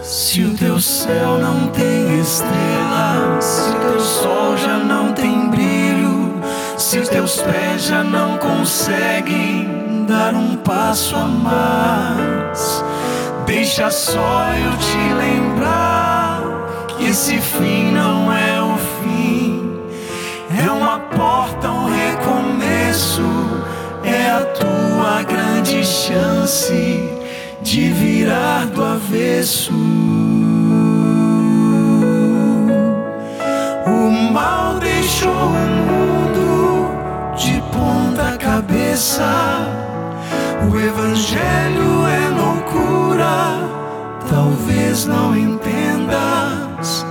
Se 0.02 0.44
o 0.44 0.56
teu 0.56 0.80
céu 0.80 1.40
não 1.40 1.68
tem 1.68 2.22
estrelas, 2.22 3.44
se 3.44 3.70
o 3.70 3.80
teu 3.82 4.00
sol 4.00 4.56
já 4.56 4.78
não 4.78 5.12
tem 5.12 5.50
brilho, 5.50 5.85
se 6.86 7.00
os 7.00 7.10
teus 7.10 7.42
pés 7.42 7.86
já 7.86 8.04
não 8.04 8.38
conseguem 8.38 10.06
dar 10.08 10.36
um 10.36 10.56
passo 10.58 11.16
a 11.16 11.26
mais, 11.26 12.86
deixa 13.48 13.90
só 13.90 14.52
eu 14.54 14.78
te 14.78 15.14
lembrar 15.16 16.44
que 16.90 17.06
esse 17.06 17.40
fim 17.40 17.92
não 17.92 18.32
é 18.32 18.62
o 18.62 18.78
fim, 19.02 19.82
é 20.64 20.70
uma 20.70 21.00
porta, 21.00 21.72
um 21.72 21.88
recomeço, 21.88 23.24
é 24.04 24.30
a 24.30 24.42
tua 24.42 25.24
grande 25.24 25.84
chance 25.84 27.10
de 27.64 27.90
virar 27.94 28.68
do 28.68 28.86
avesso. 28.86 29.74
O 33.88 34.12
mal 34.32 34.78
deixou 34.80 35.50
cabeça. 38.56 39.68
O 40.72 40.80
evangelho 40.80 42.08
é 42.08 42.30
loucura, 42.30 43.60
talvez 44.30 45.06
não 45.06 45.36
entendas. 45.36 47.06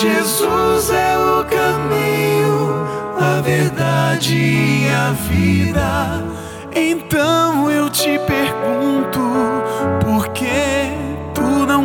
Jesus 0.00 0.90
é 0.90 1.18
o 1.18 1.44
caminho, 1.44 2.86
a 3.20 3.40
verdade 3.40 4.36
e 4.36 4.88
a 4.88 5.10
vida. 5.28 6.22
Então 6.72 7.68
eu 7.68 7.90
te 7.90 8.20
pergunto, 8.20 9.20
por 10.04 10.28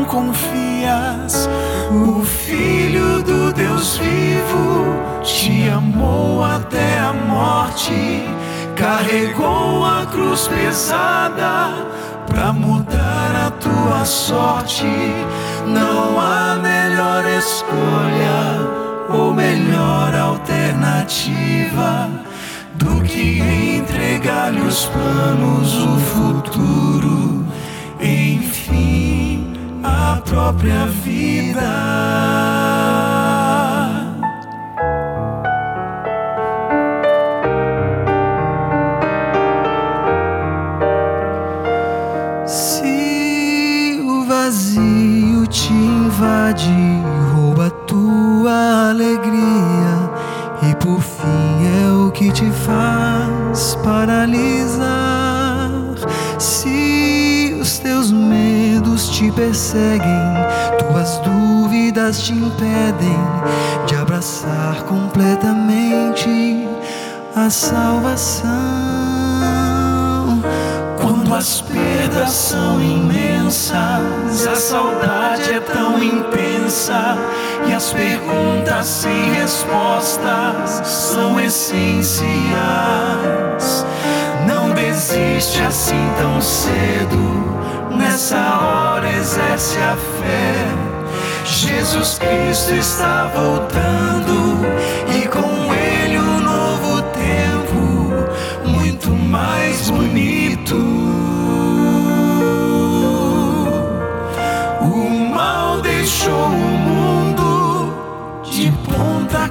confias. 0.06 1.50
O 1.92 2.24
Filho 2.24 3.24
do 3.24 3.54
Deus 3.54 3.98
vivo 3.98 5.22
te 5.24 5.70
amou 5.70 6.44
até 6.44 7.00
a 7.00 7.14
morte, 7.14 8.24
carregou 8.82 9.86
a 9.86 10.08
cruz 10.08 10.48
pesada 10.48 11.86
pra 12.26 12.52
mudar 12.52 13.46
a 13.46 13.52
tua 13.52 14.04
sorte. 14.04 14.88
Não 15.68 16.20
há 16.20 16.56
melhor 16.56 17.24
escolha 17.28 18.60
ou 19.08 19.36
melhor 19.36 20.16
alternativa 20.16 22.10
do 22.74 23.04
que 23.04 23.40
entregar-lhe 23.78 24.62
os 24.62 24.86
planos, 24.88 25.76
o 25.76 26.00
futuro, 26.00 27.46
enfim, 28.02 29.54
a 29.84 30.20
própria 30.26 30.88
vida. 30.88 32.61
Te 52.32 52.50
faz 52.52 53.76
paralisar. 53.84 55.70
Se 56.40 57.58
os 57.60 57.80
teus 57.80 58.12
medos 58.12 59.10
te 59.10 59.32
perseguem, 59.32 60.34
tuas 60.80 61.20
dúvidas 61.20 62.22
te 62.24 62.34
impedem 62.34 63.20
de 63.88 63.96
abraçar 63.96 64.84
completamente 64.84 66.68
a 67.36 67.50
salvação. 67.50 68.91
Quando 71.12 71.36
as 71.36 71.60
perdas 71.60 72.30
são 72.32 72.82
imensas, 72.82 74.48
a 74.48 74.56
saudade 74.56 75.52
é 75.52 75.60
tão 75.60 76.02
intensa 76.02 77.18
e 77.68 77.74
as 77.74 77.92
perguntas 77.92 78.86
sem 78.86 79.34
respostas 79.34 80.88
são 80.88 81.38
essenciais. 81.38 82.26
Não 84.48 84.70
desiste 84.74 85.62
assim 85.64 86.00
tão 86.18 86.40
cedo, 86.40 87.20
nessa 87.94 88.38
hora 88.38 89.12
exerce 89.12 89.80
a 89.80 89.98
fé. 89.98 90.66
Jesus 91.44 92.20
Cristo 92.20 92.74
está 92.74 93.30
voltando 93.36 94.62
e 95.14 95.28
com 95.28 95.74
ele 95.76 96.18
um 96.18 96.40
novo 96.40 97.02
tempo 97.02 98.16
muito 98.66 99.10
mais 99.10 99.90
bonito. 99.90 100.91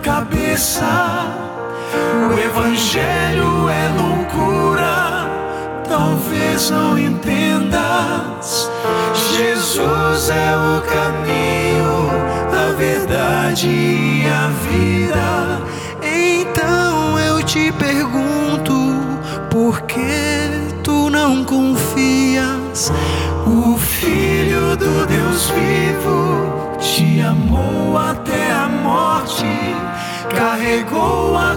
Cabeça. 0.03 0.87
O 2.29 2.39
evangelho 2.39 3.69
é 3.69 3.89
loucura, 4.01 5.29
talvez 5.89 6.71
não 6.71 6.99
entendas. 6.99 8.71
Jesus 9.37 10.31
é 10.31 10.57
o 10.57 10.81
caminho, 10.83 12.11
a 12.53 12.73
verdade 12.77 13.69
e 13.69 14.27
a 14.27 14.49
vida. 14.69 15.61
Então 16.03 17.19
eu 17.19 17.43
te 17.43 17.73
pergunto, 17.73 18.75
por 19.51 19.83
que 19.83 20.73
tu 20.83 21.11
não 21.11 21.45
confias? 21.45 22.93
O 23.47 23.77
Filho 23.77 24.77
do 24.77 25.07
Deus 25.07 25.51
vivo 25.51 26.00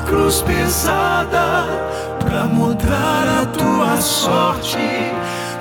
cruz 0.04 0.42
pesada 0.42 1.66
pra 2.20 2.44
mudar 2.46 3.42
a 3.42 3.46
tua 3.46 4.02
sorte. 4.02 4.78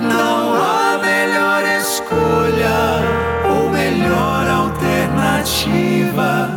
Não 0.01 0.55
há 0.55 0.99
melhor 1.01 1.63
escolha 1.81 3.01
ou 3.49 3.71
melhor 3.71 4.49
alternativa 4.49 6.51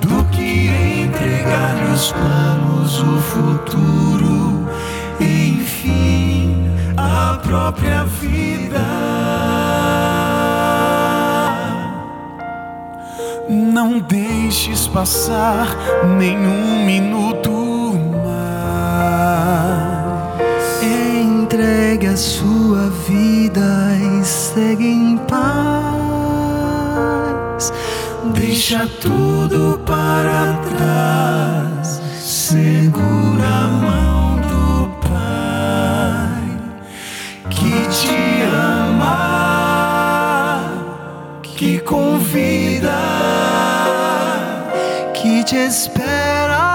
do 0.00 0.24
que 0.26 0.68
entregar-lhe 1.04 1.90
os 1.92 2.12
planos, 2.12 3.00
o 3.00 3.20
futuro, 3.20 4.68
enfim, 5.20 6.70
a 6.96 7.40
própria 7.42 8.04
vida. 8.04 9.65
Não 13.76 13.98
deixes 13.98 14.88
passar 14.88 15.68
nenhum 16.18 16.86
minuto 16.86 17.52
mais. 18.24 19.92
Entregue 20.82 22.06
a 22.06 22.16
sua 22.16 22.88
vida 23.06 23.92
e 24.00 24.24
segue 24.24 24.88
em 24.88 25.18
paz. 25.18 25.44
Deixa 28.32 28.88
tudo 28.98 29.78
para 29.84 30.54
trás. 30.70 32.00
Segura 32.18 33.46
a 33.46 33.68
mão 33.68 34.40
do 34.40 34.88
Pai 35.06 36.48
que 37.50 37.86
te 37.90 38.40
ama, 38.88 39.12
que 41.42 41.78
convida, 41.80 42.55
espera. 45.66 46.66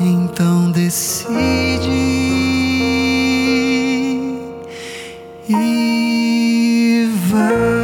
Então 0.00 0.70
decide 0.70 1.90
e 5.48 7.08
vai. 7.28 7.83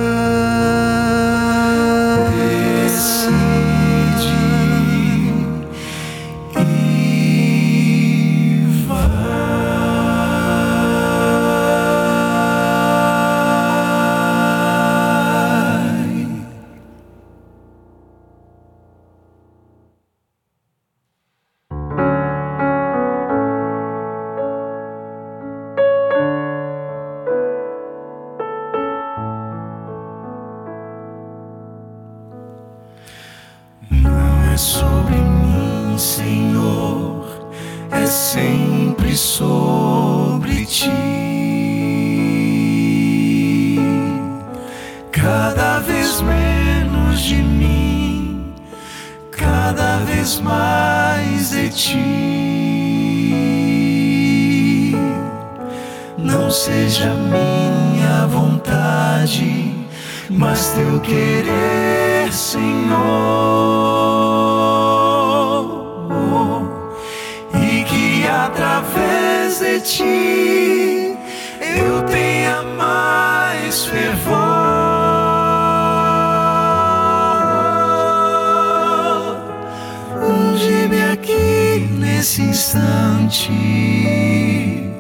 ti. 83.40 84.90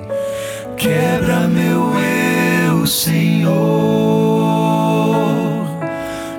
Quebra 0.76 1.46
meu 1.48 1.92
eu, 1.98 2.86
Senhor. 2.86 3.50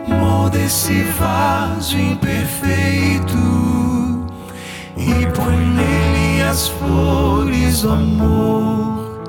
Molda 0.07 0.57
esse 0.57 1.03
vaso 1.19 1.95
imperfeito 1.97 3.37
e 4.97 5.27
põe 5.35 5.57
nele 5.57 6.41
as 6.41 6.69
flores 6.69 7.81
do 7.83 7.91
amor. 7.91 9.21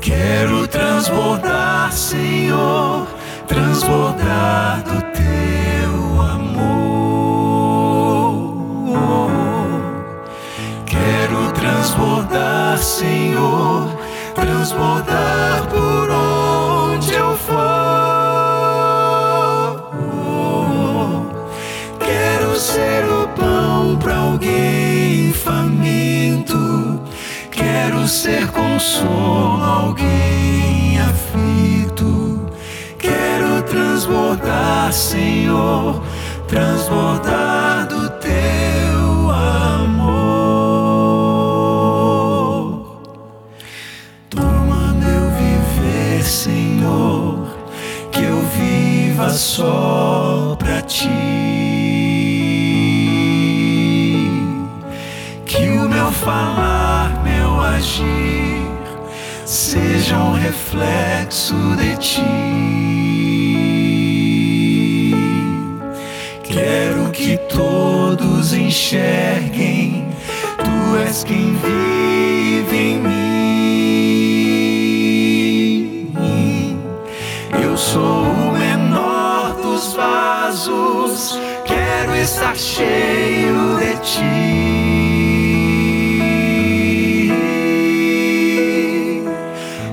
Quero 0.00 0.66
transbordar, 0.66 1.92
Senhor, 1.92 3.06
transbordar 3.46 4.82
do 4.82 5.02
teu 5.12 5.17
transbordar, 12.18 12.78
Senhor, 12.78 13.88
transbordar 14.34 15.66
por 15.68 16.10
onde 16.10 17.14
eu 17.14 17.36
for. 17.36 17.58
Quero 22.00 22.56
ser 22.56 23.04
o 23.04 23.28
pão 23.28 23.96
para 23.96 24.16
alguém 24.16 25.32
faminto. 25.32 27.00
Quero 27.50 28.08
ser 28.08 28.48
consolo 28.48 29.62
a 29.62 29.68
alguém 29.82 30.98
aflito. 31.00 32.50
Quero 32.98 33.62
transbordar, 33.62 34.92
Senhor, 34.92 36.02
transbordar 36.48 37.77
só 49.30 50.56
pra 50.58 50.80
ti. 50.82 51.08
Que 55.44 55.68
o 55.68 55.88
meu 55.88 56.10
falar, 56.12 57.22
meu 57.24 57.60
agir, 57.60 58.66
seja 59.44 60.16
um 60.18 60.32
reflexo 60.32 61.54
de 61.76 61.96
ti. 61.96 62.68
Quero 66.42 67.10
que 67.10 67.36
todos 67.48 68.52
enxerguem, 68.52 70.06
tu 70.58 70.96
és 70.96 71.22
quem 71.24 71.54
vive 71.54 72.76
em 72.76 72.98
mim. 72.98 73.18
Eu 77.62 77.76
sou 77.76 78.24
o 78.24 78.47
vasos, 80.58 81.38
quero 81.64 82.16
estar 82.16 82.56
cheio 82.56 83.76
de 83.78 83.96
ti. 84.02 84.42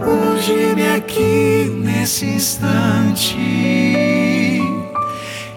Unge-me 0.02 0.88
aqui 0.96 1.72
nesse 1.84 2.26
instante, 2.26 3.38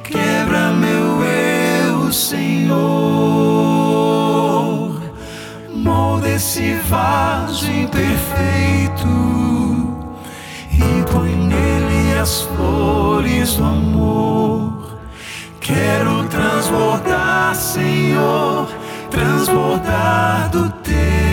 quebra 0.04 0.72
meu 0.72 1.22
eu, 1.24 2.12
Senhor. 2.12 2.78
Molda 5.74 6.28
esse 6.28 6.74
vaso 6.88 7.70
imperfeito 7.70 9.09
e 10.72 11.04
põe 11.11 11.34
nele 11.34 12.18
as 12.18 12.42
flores 12.42 13.54
do 13.54 13.64
amor. 13.64 14.77
Quero 15.68 16.24
transbordar, 16.28 17.54
Senhor, 17.54 18.70
transbordar 19.10 20.48
do 20.48 20.70
teu 20.82 21.27